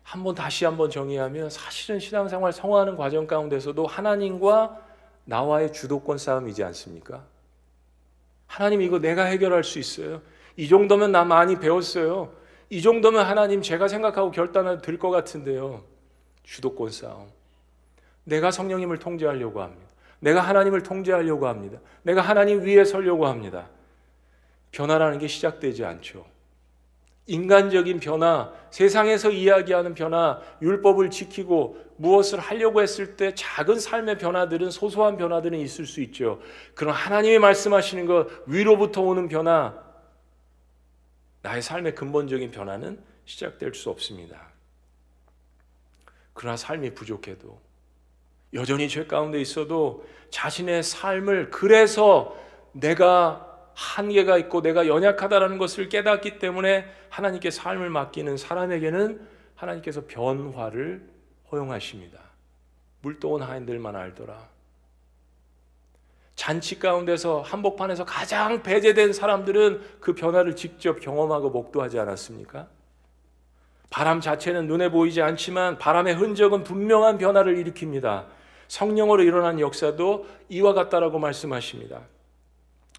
한번 0.02 0.34
다시 0.34 0.64
한번 0.64 0.90
정의하면 0.90 1.50
사실은 1.50 2.00
신앙생활 2.00 2.52
성화하는 2.52 2.96
과정 2.96 3.26
가운데서도 3.28 3.86
하나님과 3.86 4.80
나와의 5.24 5.72
주도권 5.72 6.18
싸움이지 6.18 6.64
않습니까? 6.64 7.24
하나님 8.46 8.82
이거 8.82 8.98
내가 8.98 9.24
해결할 9.24 9.62
수 9.62 9.78
있어요. 9.78 10.20
이 10.56 10.68
정도면 10.68 11.12
나 11.12 11.24
많이 11.24 11.60
배웠어요. 11.60 12.34
이 12.68 12.82
정도면 12.82 13.24
하나님 13.24 13.62
제가 13.62 13.86
생각하고 13.86 14.32
결단을 14.32 14.80
들 14.80 14.98
것 14.98 15.10
같은데요. 15.10 15.84
주도권 16.42 16.90
싸움. 16.90 17.30
내가 18.30 18.52
성령님을 18.52 18.98
통제하려고 18.98 19.60
합니다. 19.60 19.88
내가 20.20 20.40
하나님을 20.40 20.82
통제하려고 20.82 21.48
합니다. 21.48 21.80
내가 22.02 22.20
하나님 22.20 22.62
위에 22.62 22.84
서려고 22.84 23.26
합니다. 23.26 23.68
변화라는 24.70 25.18
게 25.18 25.26
시작되지 25.26 25.84
않죠. 25.84 26.24
인간적인 27.26 28.00
변화, 28.00 28.52
세상에서 28.70 29.30
이야기하는 29.30 29.94
변화, 29.94 30.40
율법을 30.62 31.10
지키고 31.10 31.78
무엇을 31.96 32.38
하려고 32.38 32.82
했을 32.82 33.16
때 33.16 33.34
작은 33.34 33.78
삶의 33.78 34.18
변화들은 34.18 34.70
소소한 34.70 35.16
변화들은 35.16 35.58
있을 35.58 35.86
수 35.86 36.00
있죠. 36.02 36.40
그럼 36.74 36.94
하나님이 36.94 37.38
말씀하시는 37.38 38.06
것 38.06 38.28
위로부터 38.46 39.02
오는 39.02 39.28
변화, 39.28 39.74
나의 41.42 41.62
삶의 41.62 41.94
근본적인 41.94 42.50
변화는 42.52 43.02
시작될 43.24 43.74
수 43.74 43.90
없습니다. 43.90 44.50
그러나 46.32 46.56
삶이 46.56 46.94
부족해도 46.94 47.69
여전히 48.54 48.88
죄 48.88 49.06
가운데 49.06 49.40
있어도 49.40 50.04
자신의 50.30 50.82
삶을 50.82 51.50
그래서 51.50 52.36
내가 52.72 53.46
한계가 53.74 54.36
있고 54.38 54.60
내가 54.62 54.86
연약하다라는 54.86 55.58
것을 55.58 55.88
깨닫기 55.88 56.38
때문에 56.38 56.86
하나님께 57.08 57.50
삶을 57.50 57.90
맡기는 57.90 58.36
사람에게는 58.36 59.26
하나님께서 59.54 60.02
변화를 60.06 61.08
허용하십니다. 61.50 62.18
물도온 63.02 63.42
하인들만 63.42 63.96
알더라. 63.96 64.48
잔치 66.34 66.78
가운데서 66.78 67.42
한복판에서 67.42 68.04
가장 68.04 68.62
배제된 68.62 69.12
사람들은 69.12 69.82
그 70.00 70.14
변화를 70.14 70.56
직접 70.56 71.00
경험하고 71.00 71.50
목도하지 71.50 71.98
않았습니까? 71.98 72.68
바람 73.90 74.20
자체는 74.20 74.66
눈에 74.66 74.90
보이지 74.90 75.20
않지만 75.20 75.76
바람의 75.78 76.14
흔적은 76.14 76.62
분명한 76.64 77.18
변화를 77.18 77.56
일으킵니다. 77.56 78.26
성령으로 78.70 79.24
일어난 79.24 79.58
역사도 79.58 80.26
이와 80.48 80.74
같다라고 80.74 81.18
말씀하십니다. 81.18 82.02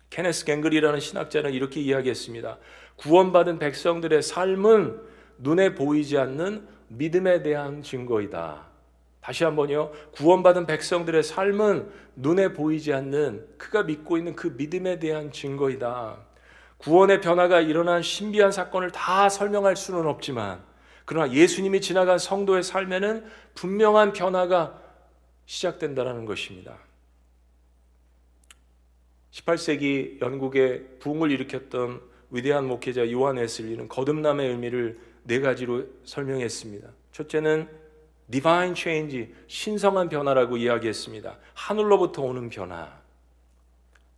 케네스 0.10 0.44
갱글이라는 0.44 1.00
신학자는 1.00 1.54
이렇게 1.54 1.80
이야기했습니다. 1.80 2.58
구원받은 2.98 3.58
백성들의 3.58 4.22
삶은 4.22 5.00
눈에 5.38 5.74
보이지 5.74 6.18
않는 6.18 6.68
믿음에 6.90 7.42
대한 7.42 7.82
증거이다. 7.82 8.66
다시 9.22 9.46
한번요. 9.46 9.92
구원받은 10.12 10.66
백성들의 10.66 11.24
삶은 11.24 11.90
눈에 12.18 12.52
보이지 12.52 12.92
않는 12.92 13.48
그가 13.58 13.84
믿고 13.84 14.18
있는 14.18 14.36
그 14.36 14.54
믿음에 14.58 15.00
대한 15.00 15.32
증거이다. 15.32 16.18
구원의 16.80 17.22
변화가 17.22 17.62
일어난 17.62 18.02
신비한 18.02 18.52
사건을 18.52 18.92
다 18.92 19.30
설명할 19.30 19.78
수는 19.78 20.06
없지만 20.06 20.62
그러나 21.06 21.32
예수님이 21.32 21.80
지나간 21.80 22.18
성도의 22.18 22.62
삶에는 22.62 23.24
분명한 23.56 24.12
변화가 24.12 24.91
시작된다는 25.52 26.24
것입니다. 26.24 26.78
18세기 29.32 30.22
영국의 30.22 30.86
부흥을 31.00 31.30
일으켰던 31.32 32.02
위대한 32.30 32.66
목회자 32.68 33.12
요한 33.12 33.36
웨슬리는 33.36 33.90
거듭남의 33.90 34.48
의미를 34.48 34.98
네 35.24 35.42
가지로 35.42 35.86
설명했습니다. 36.06 36.88
첫째는 37.12 37.68
divine 38.32 38.76
change, 38.76 39.34
신성한 39.48 40.08
변화라고 40.08 40.56
이야기했습니다. 40.56 41.38
하늘로부터 41.54 42.22
오는 42.22 42.50
변화. 42.50 43.02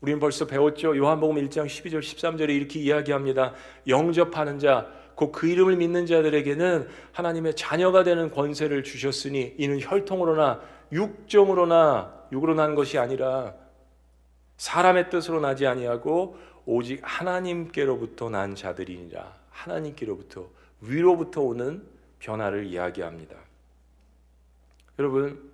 우리는 0.01 0.19
벌써 0.19 0.45
배웠죠. 0.45 0.95
요한복음 0.95 1.37
1장 1.37 1.65
12절 1.65 2.01
13절에 2.01 2.49
이렇게 2.49 2.79
이야기합니다. 2.79 3.55
영접하는 3.87 4.59
자, 4.59 4.87
곧 5.15 5.31
그 5.31 5.47
이름을 5.47 5.77
믿는 5.77 6.05
자들에게는 6.05 6.87
하나님의 7.11 7.55
자녀가 7.55 8.03
되는 8.03 8.29
권세를 8.29 8.83
주셨으니 8.83 9.55
이는 9.57 9.79
혈통으로나 9.81 10.61
육정으로나 10.93 12.27
육으로 12.31 12.53
난 12.53 12.75
것이 12.75 12.97
아니라 12.97 13.53
사람의 14.57 15.09
뜻으로 15.09 15.41
나지 15.41 15.67
아니하고 15.67 16.37
오직 16.65 17.01
하나님께로부터 17.03 18.29
난 18.29 18.55
자들이니라. 18.55 19.33
하나님께로부터 19.49 20.47
위로부터 20.81 21.41
오는 21.41 21.83
변화를 22.19 22.65
이야기합니다. 22.65 23.35
여러분 24.99 25.51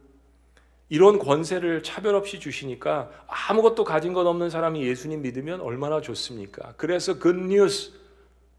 이런 0.90 1.20
권세를 1.20 1.84
차별 1.84 2.16
없이 2.16 2.40
주시니까 2.40 3.12
아무것도 3.28 3.84
가진 3.84 4.14
것 4.14 4.26
없는 4.26 4.50
사람이 4.50 4.84
예수님 4.84 5.22
믿으면 5.22 5.62
얼마나 5.62 6.02
좋습니까? 6.02 6.74
그래서 6.78 7.20
굿뉴스 7.20 7.94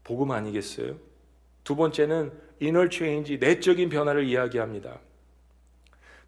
복음 0.03 0.31
아니겠어요? 0.31 0.95
두 1.63 1.75
번째는 1.75 2.31
inner 2.61 2.89
내적인 3.37 3.89
변화를 3.89 4.25
이야기합니다. 4.25 4.99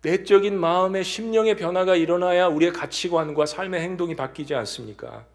내적인 0.03 0.59
마음의 0.59 1.05
심령의 1.05 1.55
변화가 1.55 1.95
일어나야 1.95 2.47
우리의 2.47 2.73
가치관과 2.73 3.45
삶의 3.45 3.79
행동이 3.79 4.17
바뀌지 4.17 4.53
않습니까? 4.53 5.25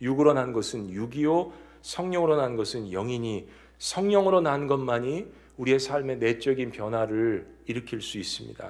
육으로 0.00 0.32
난 0.34 0.52
것은 0.52 0.90
육이요 0.90 1.52
성령으로 1.82 2.36
난 2.36 2.56
것은 2.56 2.90
영이니 2.90 3.48
성령으로 3.78 4.40
난 4.40 4.66
것만이 4.66 5.26
우리의 5.58 5.78
삶의 5.78 6.18
내적인 6.18 6.72
변화를 6.72 7.46
일으킬 7.66 8.00
수 8.00 8.18
있습니다. 8.18 8.68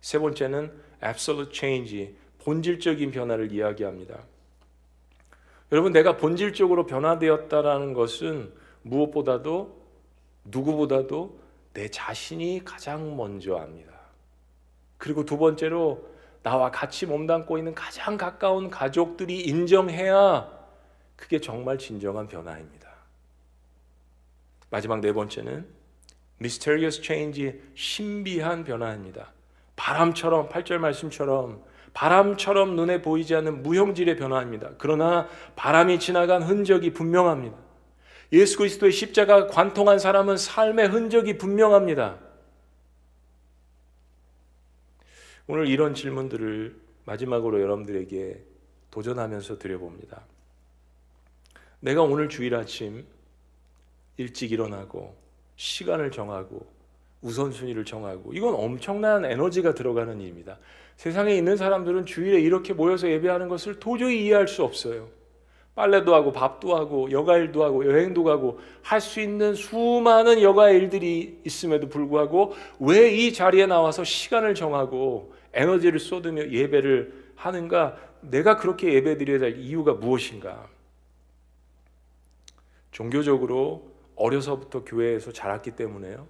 세 0.00 0.18
번째는 0.18 0.72
absolute 1.02 1.56
change, 1.56 2.16
본질적인 2.42 3.12
변화를 3.12 3.52
이야기합니다. 3.52 4.18
여러분 5.70 5.92
내가 5.92 6.16
본질적으로 6.16 6.86
변화되었다라는 6.86 7.92
것은 7.92 8.52
무엇보다도 8.82 9.80
누구보다도 10.44 11.38
내 11.72 11.88
자신이 11.88 12.62
가장 12.64 13.16
먼저 13.16 13.54
압니다. 13.54 13.97
그리고 14.98 15.24
두 15.24 15.38
번째로 15.38 16.06
나와 16.42 16.70
같이 16.70 17.06
몸담고 17.06 17.58
있는 17.58 17.74
가장 17.74 18.16
가까운 18.16 18.70
가족들이 18.70 19.40
인정해야 19.42 20.50
그게 21.16 21.40
정말 21.40 21.78
진정한 21.78 22.28
변화입니다. 22.28 22.88
마지막 24.70 25.00
네 25.00 25.12
번째는 25.12 25.66
mysterious 26.40 27.02
change, 27.02 27.60
신비한 27.74 28.64
변화입니다. 28.64 29.32
바람처럼 29.76 30.48
8절 30.48 30.78
말씀처럼 30.78 31.62
바람처럼 31.94 32.76
눈에 32.76 33.02
보이지 33.02 33.34
않는 33.36 33.62
무형질의 33.62 34.16
변화입니다. 34.16 34.70
그러나 34.78 35.26
바람이 35.56 35.98
지나간 35.98 36.42
흔적이 36.42 36.92
분명합니다. 36.92 37.56
예수 38.32 38.58
그리스도의 38.58 38.92
십자가 38.92 39.46
관통한 39.46 39.98
사람은 39.98 40.36
삶의 40.36 40.88
흔적이 40.88 41.38
분명합니다. 41.38 42.18
오늘 45.50 45.66
이런 45.66 45.94
질문들을 45.94 46.76
마지막으로 47.06 47.62
여러분들에게 47.62 48.44
도전하면서 48.90 49.58
드려봅니다. 49.58 50.22
내가 51.80 52.02
오늘 52.02 52.28
주일 52.28 52.54
아침 52.54 53.06
일찍 54.18 54.52
일어나고 54.52 55.16
시간을 55.56 56.10
정하고 56.10 56.66
우선순위를 57.22 57.86
정하고 57.86 58.34
이건 58.34 58.54
엄청난 58.54 59.24
에너지가 59.24 59.72
들어가는 59.72 60.20
일입니다. 60.20 60.58
세상에 60.96 61.34
있는 61.34 61.56
사람들은 61.56 62.04
주일에 62.04 62.40
이렇게 62.40 62.74
모여서 62.74 63.08
예배하는 63.08 63.48
것을 63.48 63.80
도저히 63.80 64.26
이해할 64.26 64.48
수 64.48 64.62
없어요. 64.62 65.08
빨래도 65.78 66.12
하고 66.12 66.32
밥도 66.32 66.74
하고 66.76 67.08
여가일도 67.08 67.62
하고 67.62 67.86
여행도 67.86 68.24
가고 68.24 68.58
할 68.82 69.00
수 69.00 69.20
있는 69.20 69.54
수많은 69.54 70.42
여가 70.42 70.70
일들이 70.70 71.40
있음에도 71.44 71.88
불구하고 71.88 72.56
왜 72.80 73.14
이 73.14 73.32
자리에 73.32 73.66
나와서 73.66 74.02
시간을 74.02 74.56
정하고 74.56 75.32
에너지를 75.52 76.00
쏟으며 76.00 76.50
예배를 76.50 77.32
하는가? 77.36 77.96
내가 78.22 78.56
그렇게 78.56 78.92
예배드려야 78.92 79.38
될 79.38 79.58
이유가 79.60 79.92
무엇인가? 79.92 80.68
종교적으로 82.90 83.88
어려서부터 84.16 84.82
교회에서 84.84 85.30
자랐기 85.32 85.76
때문에요. 85.76 86.26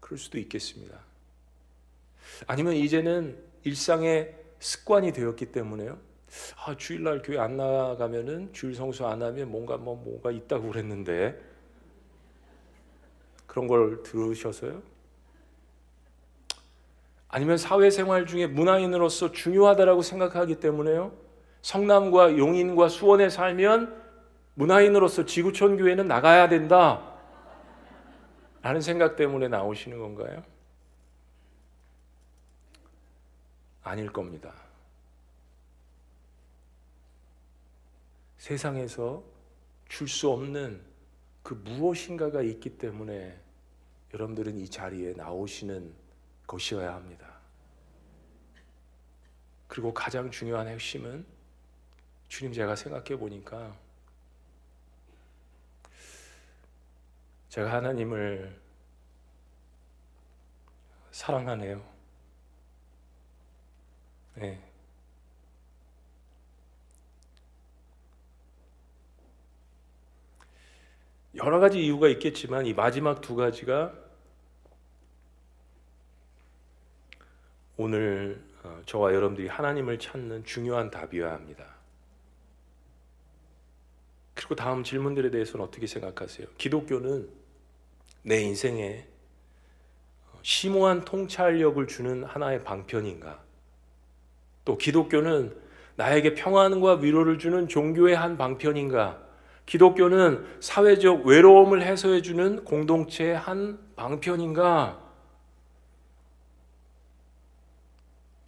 그럴 0.00 0.18
수도 0.18 0.36
있겠습니다. 0.38 0.98
아니면 2.48 2.74
이제는 2.74 3.38
일상의 3.62 4.34
습관이 4.58 5.12
되었기 5.12 5.46
때문에요. 5.52 6.07
아, 6.64 6.76
주일날 6.76 7.22
교회 7.22 7.38
안 7.38 7.56
나가면은 7.56 8.52
주일 8.52 8.74
성수 8.74 9.06
안 9.06 9.22
하면 9.22 9.50
뭔가 9.50 9.76
뭐 9.76 9.96
뭐가 9.96 10.30
있다고 10.30 10.68
그랬는데 10.68 11.40
그런 13.46 13.66
걸 13.66 14.02
들으셔서요. 14.02 14.82
아니면 17.28 17.58
사회생활 17.58 18.26
중에 18.26 18.46
문화인으로서 18.46 19.32
중요하다라고 19.32 20.02
생각하기 20.02 20.60
때문에요. 20.60 21.12
성남과 21.62 22.38
용인과 22.38 22.88
수원에 22.88 23.28
살면 23.28 24.02
문화인으로서 24.54 25.24
지구촌 25.24 25.76
교회는 25.76 26.08
나가야 26.08 26.48
된다. 26.48 27.14
라는 28.62 28.80
생각 28.80 29.16
때문에 29.16 29.48
나오시는 29.48 29.98
건가요? 29.98 30.42
아닐 33.82 34.12
겁니다. 34.12 34.67
세상에서 38.38 39.22
줄 39.88 40.08
수 40.08 40.30
없는 40.30 40.82
그 41.42 41.54
무엇인가가 41.54 42.42
있기 42.42 42.78
때문에 42.78 43.38
여러분들은 44.12 44.58
이 44.58 44.68
자리에 44.68 45.14
나오시는 45.14 45.94
것이어야 46.46 46.94
합니다. 46.94 47.38
그리고 49.66 49.92
가장 49.92 50.30
중요한 50.30 50.68
핵심은 50.68 51.26
주님 52.28 52.52
제가 52.52 52.76
생각해 52.76 53.18
보니까 53.18 53.76
제가 57.48 57.72
하나님을 57.72 58.60
사랑하네요. 61.10 61.82
네. 64.34 64.67
여러 71.38 71.60
가지 71.60 71.84
이유가 71.84 72.08
있겠지만 72.08 72.66
이 72.66 72.74
마지막 72.74 73.20
두 73.20 73.36
가지가 73.36 73.92
오늘 77.76 78.42
어, 78.64 78.82
저와 78.86 79.14
여러분들이 79.14 79.46
하나님을 79.46 80.00
찾는 80.00 80.44
중요한 80.44 80.90
답이어야 80.90 81.32
합니다. 81.32 81.64
그리고 84.34 84.56
다음 84.56 84.82
질문들에 84.82 85.30
대해서는 85.30 85.64
어떻게 85.64 85.86
생각하세요? 85.86 86.48
기독교는 86.58 87.28
내 88.22 88.40
인생에 88.40 89.06
심오한 90.42 91.04
통찰력을 91.04 91.86
주는 91.86 92.24
하나의 92.24 92.64
방편인가? 92.64 93.40
또 94.64 94.76
기독교는 94.76 95.56
나에게 95.96 96.34
평안과 96.34 96.96
위로를 96.96 97.38
주는 97.38 97.68
종교의 97.68 98.16
한 98.16 98.36
방편인가? 98.36 99.27
기독교는 99.68 100.46
사회적 100.60 101.26
외로움을 101.26 101.82
해소해 101.82 102.22
주는 102.22 102.64
공동체의 102.64 103.36
한 103.36 103.78
방편인가? 103.96 104.98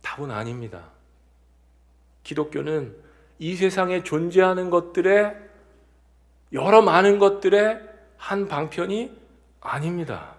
답은 0.01 0.31
아닙니다. 0.31 0.89
기독교는 2.23 2.97
이 3.39 3.55
세상에 3.55 4.03
존재하는 4.03 4.71
것들의 4.71 5.37
여러 6.55 6.81
많은 6.81 7.19
것들의 7.19 7.79
한 8.17 8.49
방편이 8.49 9.15
아닙니다. 9.61 10.37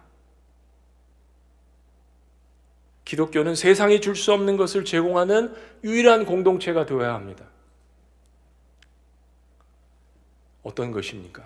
기독교는 3.05 3.53
세상이 3.53 4.01
줄 4.01 4.15
수 4.15 4.33
없는 4.33 4.57
것을 4.57 4.83
제공하는 4.83 5.53
유일한 5.83 6.25
공동체가 6.25 6.87
되어야 6.87 7.13
합니다. 7.13 7.45
어떤 10.63 10.91
것입니까? 10.91 11.43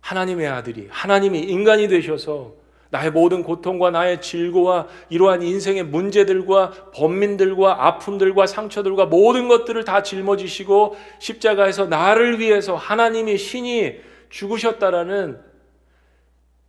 하나님의 0.00 0.48
아들이, 0.48 0.88
하나님이 0.90 1.40
인간이 1.40 1.88
되셔서 1.88 2.54
나의 2.90 3.10
모든 3.10 3.42
고통과 3.42 3.90
나의 3.90 4.20
질고와 4.20 4.86
이러한 5.08 5.42
인생의 5.42 5.84
문제들과 5.84 6.90
번민들과 6.92 7.86
아픔들과 7.86 8.46
상처들과 8.46 9.06
모든 9.06 9.48
것들을 9.48 9.82
다 9.84 10.02
짊어지시고 10.02 10.96
십자가에서 11.18 11.86
나를 11.86 12.38
위해서 12.38 12.76
하나님이 12.76 13.38
신이 13.38 13.94
죽으셨다라는 14.28 15.40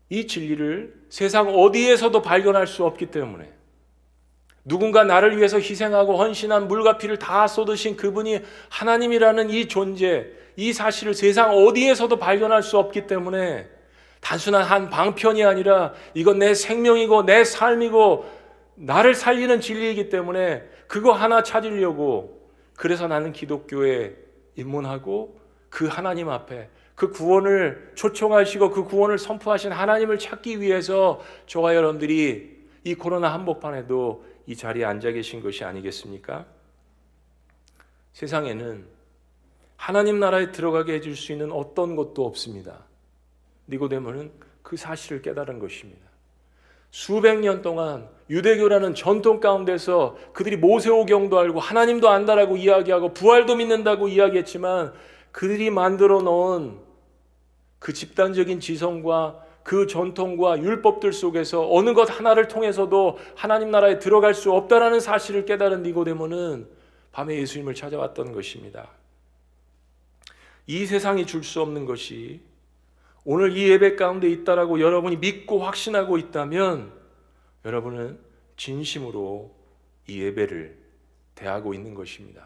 이 0.10 0.28
진리를 0.28 0.94
세상 1.10 1.50
어디에서도 1.50 2.22
발견할 2.22 2.68
수 2.68 2.86
없기 2.86 3.08
때문에 3.08 3.52
누군가 4.66 5.04
나를 5.04 5.38
위해서 5.38 5.58
희생하고 5.58 6.18
헌신한 6.18 6.68
물과 6.68 6.98
피를 6.98 7.20
다 7.20 7.48
쏟으신 7.48 7.98
그분이 7.98 8.40
하나님이라는 8.70 9.50
이 9.50 9.68
존재, 9.68 10.28
이 10.56 10.72
사실을 10.72 11.14
세상 11.14 11.52
어디에서도 11.52 12.18
발견할 12.18 12.64
수 12.64 12.78
없기 12.78 13.08
때문에 13.08 13.68
단순한 14.22 14.64
한 14.64 14.90
방편이 14.90 15.44
아니라 15.44 15.94
이건 16.14 16.40
내 16.40 16.54
생명이고 16.54 17.24
내 17.24 17.44
삶이고 17.44 18.26
나를 18.76 19.16
살리는 19.16 19.60
진리이기 19.60 20.10
때문에 20.10 20.64
그거 20.88 21.12
하나 21.12 21.44
찾으려고 21.44 22.42
그래서 22.78 23.08
나는 23.08 23.34
기독교에 23.34 24.16
입문하고 24.56 25.40
그 25.70 25.88
하나님 25.88 26.30
앞에 26.30 26.70
그 26.96 27.12
구원을 27.12 27.92
초청하시고 27.96 28.70
그 28.70 28.86
구원을 28.86 29.18
선포하신 29.18 29.72
하나님을 29.72 30.20
찾기 30.20 30.62
위해서 30.62 31.20
저와 31.48 31.76
여러분들이 31.76 32.54
이 32.84 32.96
코로나 32.96 33.34
한복판에도 33.34 34.24
이 34.46 34.56
자리에 34.56 34.86
앉아 34.86 35.12
계신 35.12 35.42
것이 35.42 35.64
아니겠습니까? 35.64 36.46
세상에는 38.14 38.86
하나님 39.76 40.20
나라에 40.20 40.52
들어가게 40.52 40.94
해줄 40.94 41.16
수 41.16 41.32
있는 41.32 41.52
어떤 41.52 41.96
것도 41.96 42.26
없습니다. 42.26 42.86
니고데모는 43.68 44.32
그 44.62 44.78
사실을 44.78 45.22
깨달은 45.22 45.60
것입니다. 45.60 46.02
수백 46.92 47.40
년 47.40 47.62
동안 47.62 48.08
유대교라는 48.30 48.94
전통 48.94 49.40
가운데서 49.40 50.16
그들이 50.32 50.58
모세오경도 50.58 51.40
알고 51.40 51.60
하나님도 51.60 52.08
안다라고 52.08 52.56
이야기하고 52.56 53.14
부활도 53.14 53.56
믿는다고 53.56 54.08
이야기했지만 54.08 54.94
그들이 55.32 55.72
만들어 55.72 56.22
놓은 56.22 56.78
그 57.80 57.94
집단적인 57.94 58.60
지성과 58.60 59.43
그 59.64 59.88
전통과 59.88 60.60
율법들 60.62 61.14
속에서 61.14 61.68
어느 61.72 61.94
것 61.94 62.10
하나를 62.10 62.48
통해서도 62.48 63.18
하나님 63.36 63.72
나라에 63.72 64.00
들어갈 64.00 64.34
수 64.34 64.52
없다라는 64.52 65.00
사실을 65.00 65.46
깨달은 65.46 65.84
니고데모는 65.84 66.68
밤에 67.12 67.38
예수님을 67.38 67.74
찾아왔던 67.74 68.34
것입니다. 68.34 68.90
이 70.68 70.86
세상이 70.86 71.26
줄 71.26 71.44
수 71.44 71.62
없는 71.62 71.86
것이 71.86 72.42
오늘 73.26 73.56
이 73.56 73.70
예배 73.70 73.96
가운데 73.96 74.30
있다라고 74.30 74.82
여러분이 74.82 75.18
믿고 75.18 75.60
확신하고 75.60 76.18
있다면 76.18 76.92
여러분은 77.64 78.20
진심으로 78.58 79.54
이 80.08 80.22
예배를 80.22 80.78
대하고 81.36 81.74
있는 81.74 81.94
것입니다. 81.94 82.46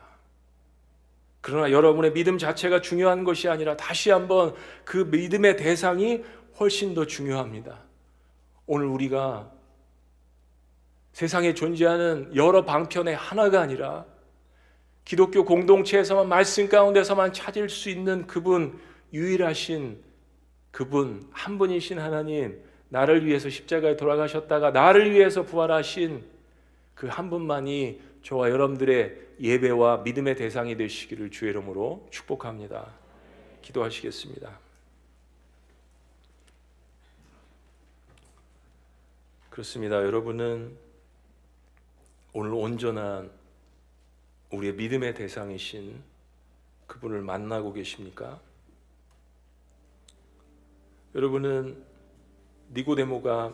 그러나 1.41 1.71
여러분의 1.71 2.13
믿음 2.13 2.37
자체가 2.37 2.81
중요한 2.81 3.23
것이 3.23 3.47
아니라 3.47 3.77
다시 3.77 4.11
한번 4.11 4.53
그 4.83 4.97
믿음의 4.97 5.57
대상이 5.57 6.23
훨씬 6.59 6.93
더 6.93 7.05
중요합니다. 7.05 7.79
오늘 8.65 8.85
우리가 8.87 9.51
세상에 11.13 11.53
존재하는 11.53 12.35
여러 12.35 12.65
방편의 12.65 13.15
하나가 13.15 13.61
아니라 13.61 14.05
기독교 15.05 15.45
공동체에서만 15.45 16.27
말씀 16.27 16.67
가운데서만 16.67 17.33
찾을 17.33 17.69
수 17.69 17.89
있는 17.89 18.27
그분 18.27 18.79
유일하신 19.13 20.03
그분 20.71 21.27
한 21.31 21.57
분이신 21.57 21.97
하나님 21.97 22.61
나를 22.89 23.25
위해서 23.25 23.49
십자가에 23.49 23.95
돌아가셨다가 23.95 24.71
나를 24.71 25.11
위해서 25.11 25.43
부활하신 25.43 26.23
그 26.93 27.07
한 27.07 27.29
분만이 27.29 28.01
저와 28.23 28.49
여러분들의 28.49 29.15
예배와 29.39 29.97
믿음의 29.97 30.35
대상이 30.35 30.75
되시기를 30.75 31.29
주의 31.29 31.51
이름으로 31.51 32.07
축복합니다. 32.09 32.91
기도하시겠습니다. 33.61 34.66
그렇습니다. 39.57 39.95
여러분은 40.03 40.77
오늘 42.31 42.53
온전한 42.53 43.31
우리의 44.51 44.75
믿음의 44.75 45.15
대상이신 45.15 45.99
그분을 46.85 47.23
만나고 47.23 47.73
계십니까? 47.73 48.39
여러분은 51.15 51.83
니고데모가 52.71 53.51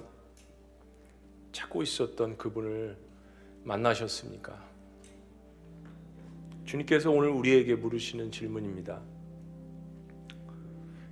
찾고 1.53 1.83
있었던 1.83 2.37
그분을 2.37 2.97
만나셨습니까? 3.63 4.61
주님께서 6.65 7.11
오늘 7.11 7.29
우리에게 7.29 7.75
물으시는 7.75 8.29
질문입니다. 8.29 8.99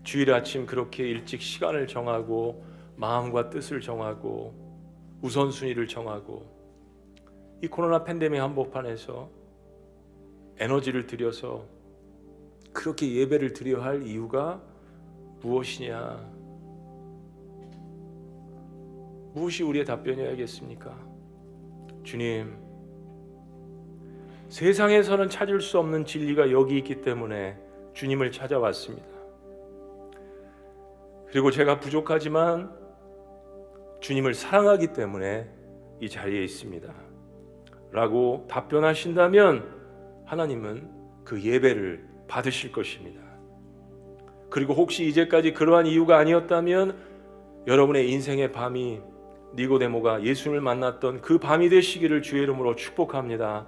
주일 0.04 0.34
아침 0.34 0.66
그렇게 0.66 1.10
일찍 1.10 1.42
시간을 1.42 1.88
정하고 1.88 2.66
마음과 2.98 3.52
뜻을 3.52 3.80
정하고 3.80 4.61
우선순위를 5.22 5.88
정하고 5.88 6.46
이 7.62 7.68
코로나 7.68 8.04
팬데믹 8.04 8.42
한복판에서 8.42 9.30
에너지를 10.58 11.06
들여서 11.08 11.66
그렇게 12.74 13.14
예배를 13.16 13.54
드려야 13.54 13.84
할 13.84 14.06
이유가 14.06 14.62
무엇이냐? 15.42 16.42
무엇이 19.34 19.64
우리의 19.64 19.86
답변이어야겠습니까? 19.86 20.98
주님, 22.04 22.58
세상에서는 24.50 25.30
찾을 25.30 25.62
수 25.62 25.80
없는 25.80 26.06
진리가 26.06 26.52
여기 26.52 26.78
있기 26.78 27.02
때문에 27.02 27.58
주님을 27.94 28.32
찾아왔습니다. 28.32 29.08
그리고 31.28 31.50
제가 31.52 31.80
부족하지만 31.80 32.81
주님을 34.02 34.34
사랑하기 34.34 34.94
때문에 34.94 35.48
이 36.00 36.10
자리에 36.10 36.44
있습니다. 36.44 36.94
라고 37.92 38.46
답변하신다면 38.50 39.64
하나님은 40.26 40.90
그 41.24 41.42
예배를 41.42 42.08
받으실 42.28 42.72
것입니다. 42.72 43.22
그리고 44.50 44.74
혹시 44.74 45.06
이제까지 45.08 45.54
그러한 45.54 45.86
이유가 45.86 46.18
아니었다면 46.18 46.98
여러분의 47.68 48.10
인생의 48.12 48.52
밤이 48.52 49.02
니고데모가 49.56 50.24
예수를 50.24 50.62
만났던 50.62 51.22
그 51.22 51.38
밤이 51.38 51.70
되시기를 51.70 52.22
주의 52.22 52.44
이름으로 52.44 52.76
축복합니다. 52.76 53.68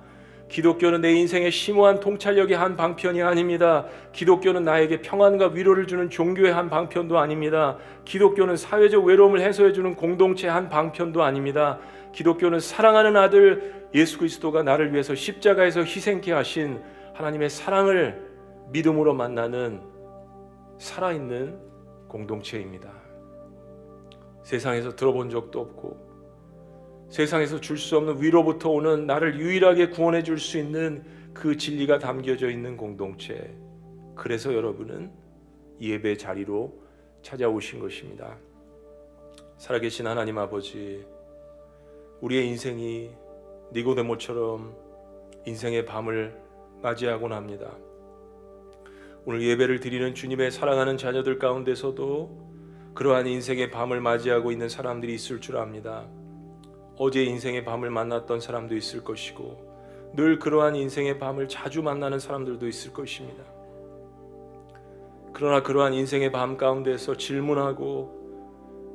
기독교는 0.50 1.02
내 1.02 1.12
인생의 1.14 1.52
심오한 1.52 2.00
통찰력의 2.00 2.56
한 2.56 2.76
방편이 2.76 3.22
아닙니다. 3.22 3.86
기독교는 4.12 4.64
나에게 4.64 5.02
평안과 5.02 5.48
위로를 5.48 5.88
주는 5.88 6.10
종교의 6.10 6.54
한 6.54 6.70
방편도 6.70 7.18
아닙니다. 7.18 7.78
기독교는 8.06 8.56
사회적 8.56 9.04
외로움을 9.04 9.42
해소해 9.42 9.74
주는 9.74 9.96
공동체 9.96 10.48
한 10.48 10.70
방편도 10.70 11.24
아닙니다. 11.24 11.80
기독교는 12.14 12.60
사랑하는 12.60 13.18
아들 13.18 13.88
예수 13.96 14.20
그리스도가 14.20 14.64
나를 14.64 14.94
위해서 14.94 15.16
십자가에서 15.16 15.82
희생케 15.82 16.32
하신 16.32 16.82
하나님의 17.14 17.50
사랑을 17.50 18.22
믿음으로 18.72 19.14
만나는 19.14 19.82
살아있는 20.78 21.58
공동체입니다. 22.08 22.92
세상에서 24.44 24.96
들어본 24.96 25.30
적도 25.30 25.62
없고 25.62 26.03
세상에서 27.14 27.62
줄 27.62 27.78
수 27.78 27.96
없는 27.98 28.24
위로부터 28.24 28.72
오는 28.72 29.06
나를 29.06 29.40
유일하게 29.40 29.90
구원해 29.90 30.24
줄 30.24 30.40
수 30.40 30.58
있는 30.58 31.04
그 31.32 31.58
진리가 31.58 32.00
담겨져 32.00 32.50
있는 32.50 32.76
공동체. 32.76 33.56
그래서 34.16 34.52
여러분은 34.52 35.12
예배 35.80 36.18
자리로 36.18 36.74
찾아오신 37.22 37.80
것입니다. 37.80 38.36
살아계신 39.60 40.08
하나님 40.08 40.40
아버지, 40.40 41.06
우리의 42.22 42.48
인생이 42.48 43.12
니고데모처럼 43.74 44.76
인생의 45.46 45.86
밤을 45.86 46.36
맞이하곤 46.82 47.32
합니다. 47.32 47.78
오늘 49.26 49.44
예배를 49.44 49.82
드리는 49.82 50.16
주님의 50.16 50.50
사랑하는 50.50 50.98
자녀들 50.98 51.38
가운데서도 51.38 52.92
그러한 52.96 53.28
인생의 53.28 53.70
밤을 53.70 54.02
맞이하고 54.02 54.52
있는 54.52 54.68
사람들이 54.68 55.14
있을 55.14 55.40
줄 55.42 55.58
압니다. 55.58 56.08
어제 56.98 57.24
인생의 57.24 57.66
밤을 57.66 57.90
만났던 57.90 58.40
사람도 58.40 58.76
있을 58.76 59.04
것이고 59.04 60.12
늘 60.16 60.38
그러한 60.38 60.76
인생의 60.76 61.18
밤을 61.20 61.48
자주 61.48 61.82
만나는 61.82 62.20
사람들도 62.20 62.68
있을 62.68 62.94
것입니다. 62.94 63.44
그러나 65.34 65.64
그러한 65.64 65.94
인생의 65.94 66.32
밤 66.32 66.58
가운데서 66.58 67.18
질문하고 67.18 68.24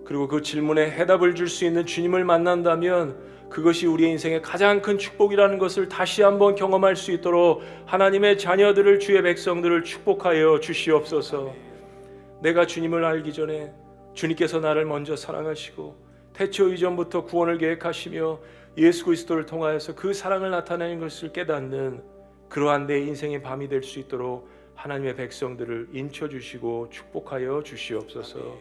그리고 0.05 0.29
그 0.29 0.41
질문에 0.41 0.91
해답을 0.93 1.35
줄 1.35 1.49
수 1.49 1.65
있는 1.65 1.85
주님을 1.85 2.25
만난다면 2.25 3.49
그것이 3.51 3.87
우리의 3.87 4.13
인생의 4.13 4.43
가장 4.43 4.81
큰 4.81 4.99
축복이라는 4.99 5.59
것을 5.59 5.89
다시 5.89 6.23
한번 6.23 6.55
경험할 6.55 6.97
수 6.97 7.13
있도록 7.13 7.63
하나님의 7.87 8.39
자녀들을 8.39 9.01
주의 9.01 9.21
백성들을 9.23 9.85
축복하여 9.85 10.61
주시옵소서. 10.61 11.53
내가 12.43 12.67
주님을 12.67 13.05
알기 13.05 13.33
전에 13.33 13.73
주님께서 14.15 14.61
나를 14.61 14.85
먼저 14.85 15.17
사랑하시고 15.17 16.08
태초 16.39 16.73
이전부터 16.73 17.25
구원을 17.25 17.59
계획하시며 17.59 18.39
예수 18.77 19.05
그리스도를 19.07 19.45
통하여서 19.45 19.97
그 19.97 20.15
사랑을 20.15 20.53
나타내는 20.53 21.01
것을 21.01 21.33
깨닫는 21.33 22.01
그러한 22.49 22.87
내 22.87 23.01
인생의 23.01 23.43
밤이 23.43 23.69
될 23.69 23.83
수 23.83 23.99
있도록 23.99 24.49
하나님의 24.77 25.17
백성들을 25.17 25.89
인쳐 25.95 26.29
주시고 26.29 26.91
축복하여 26.91 27.65
주시옵소서. 27.65 28.57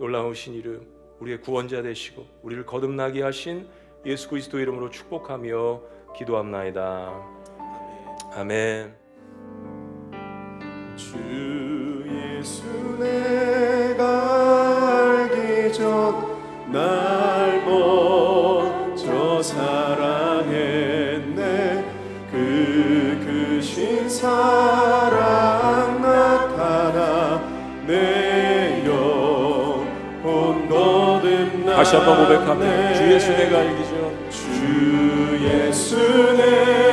놀라우신 0.00 0.54
이름 0.54 0.84
우리의 1.20 1.40
구원자 1.42 1.80
되시고 1.80 2.26
우리를 2.42 2.66
거듭나게 2.66 3.22
하신 3.22 3.68
예수 4.04 4.28
그리스도 4.28 4.58
이름으로 4.58 4.90
축복하며 4.90 5.82
기도합나이다. 6.16 7.22
아멘. 8.32 8.92
주 10.96 12.04
예수 12.08 12.64
내 12.98 13.35
날 16.72 17.62
먼저 17.64 19.42
사랑했네. 19.42 20.56
그 22.32 23.56
크신 23.58 24.08
사랑 24.08 26.00
나타나 26.02 27.40
내 27.86 28.82
영혼 28.84 30.68
거듭나 30.68 31.76
다시 31.76 31.96
한번 31.96 32.24
고백합니다. 32.24 32.94
주 32.94 33.12
예수 33.12 33.30
내가 33.30 33.58
알기 33.58 33.84
전주 34.30 35.38
예수 35.40 35.96
내 36.36 36.85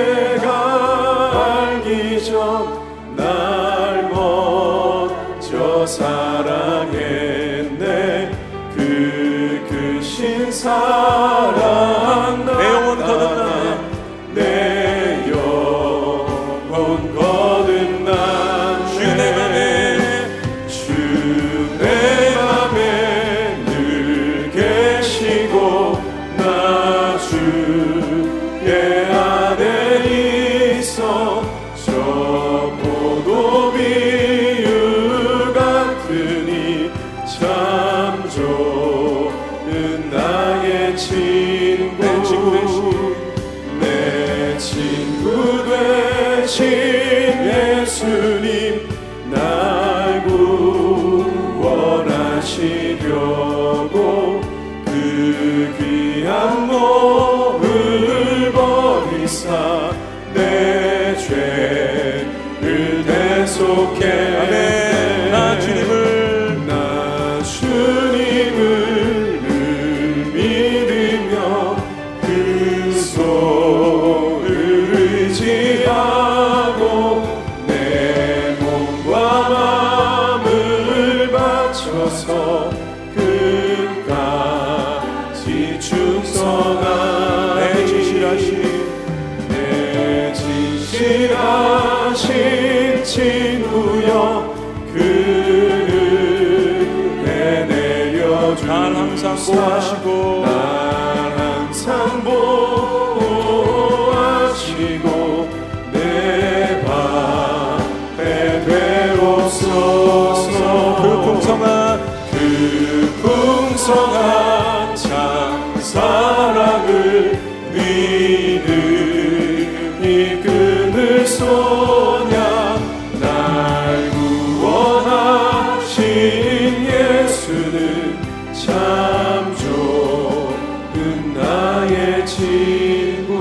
좋은 129.58 131.34
나의 131.34 132.26
친구 132.26 133.34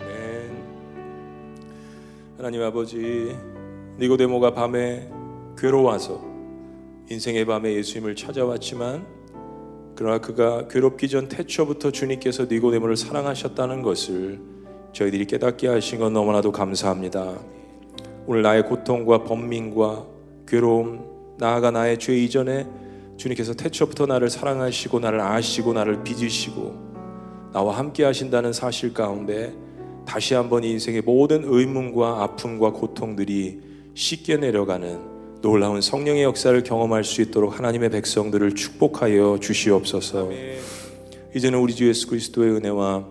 아멘. 0.00 0.56
하나님 2.36 2.62
아버지 2.62 3.36
니고데모가 4.00 4.54
밤에 4.54 5.08
괴로워서 5.56 6.20
인생의 7.08 7.44
밤에 7.44 7.74
예수님을 7.74 8.16
찾아왔지만 8.16 9.06
그러나 9.94 10.18
그가 10.18 10.66
괴롭기 10.66 11.08
전 11.08 11.28
태초부터 11.28 11.92
주님께서 11.92 12.46
니고데모를 12.46 12.96
사랑하셨다는 12.96 13.82
것을 13.82 14.40
저희들이 14.92 15.26
깨닫게 15.26 15.68
하신 15.68 16.00
건 16.00 16.12
너무나도 16.12 16.50
감사합니다. 16.50 17.38
오늘 18.26 18.42
나의 18.42 18.64
고통과 18.64 19.22
번민과 19.22 20.17
괴로움 20.48 21.36
나아가 21.38 21.70
나의 21.70 21.98
죄 21.98 22.16
이전에 22.16 22.66
주님께서 23.18 23.52
태초부터 23.54 24.06
나를 24.06 24.30
사랑하시고 24.30 25.00
나를 25.00 25.20
아시고 25.20 25.74
나를 25.74 26.02
빚으시고 26.02 27.50
나와 27.52 27.76
함께 27.76 28.04
하신다는 28.04 28.52
사실 28.52 28.94
가운데 28.94 29.54
다시 30.06 30.34
한번 30.34 30.64
이 30.64 30.70
인생의 30.70 31.02
모든 31.02 31.44
의문과 31.44 32.22
아픔과 32.22 32.72
고통들이 32.72 33.60
씻겨 33.94 34.38
내려가는 34.38 35.18
놀라운 35.42 35.80
성령의 35.80 36.24
역사를 36.24 36.60
경험할 36.62 37.04
수 37.04 37.20
있도록 37.22 37.58
하나님의 37.58 37.90
백성들을 37.90 38.54
축복하여 38.54 39.38
주시옵소서. 39.40 40.30
이제는 41.36 41.58
우리 41.58 41.74
주 41.74 41.86
예수 41.88 42.06
그리스도의 42.08 42.52
은혜와 42.52 43.06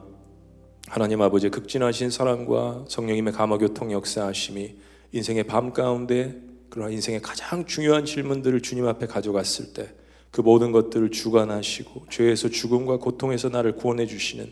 하나님 0.87 1.21
아버지의 1.21 1.51
극진하신 1.51 2.09
사랑과 2.09 2.83
성령님의 2.87 3.33
감화 3.33 3.57
교통 3.57 3.91
역사하심이 3.91 4.75
인생의 5.11 5.43
밤 5.43 5.71
가운데 5.71 6.46
그러나 6.69 6.91
인생의 6.91 7.21
가장 7.21 7.65
중요한 7.65 8.05
질문들을 8.05 8.61
주님 8.61 8.87
앞에 8.87 9.07
가져갔을 9.07 9.73
때 9.73 9.97
그 10.31 10.41
모든 10.41 10.71
것들을 10.71 11.09
주관하시고 11.09 12.05
죄에서 12.11 12.49
죽음과 12.49 12.97
고통에서 12.97 13.49
나를 13.49 13.75
구원해 13.75 14.05
주시는 14.05 14.47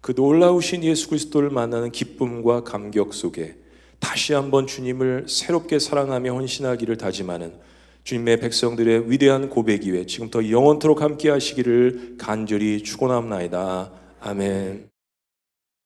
그 0.00 0.12
놀라우신 0.16 0.82
예수 0.82 1.08
그리스도를 1.08 1.50
만나는 1.50 1.92
기쁨과 1.92 2.64
감격 2.64 3.14
속에 3.14 3.56
다시 4.00 4.32
한번 4.32 4.66
주님을 4.66 5.26
새롭게 5.28 5.78
사랑하며 5.78 6.32
헌신하기를 6.32 6.96
다짐하는 6.96 7.52
주님의 8.02 8.40
백성들의 8.40 9.10
위대한 9.10 9.48
고백 9.48 9.84
위에 9.84 10.06
지금부터 10.06 10.50
영원토록 10.50 11.02
함께 11.02 11.30
하시기를 11.30 12.16
간절히 12.18 12.82
축원합나이다. 12.82 13.92
아멘. 14.20 14.87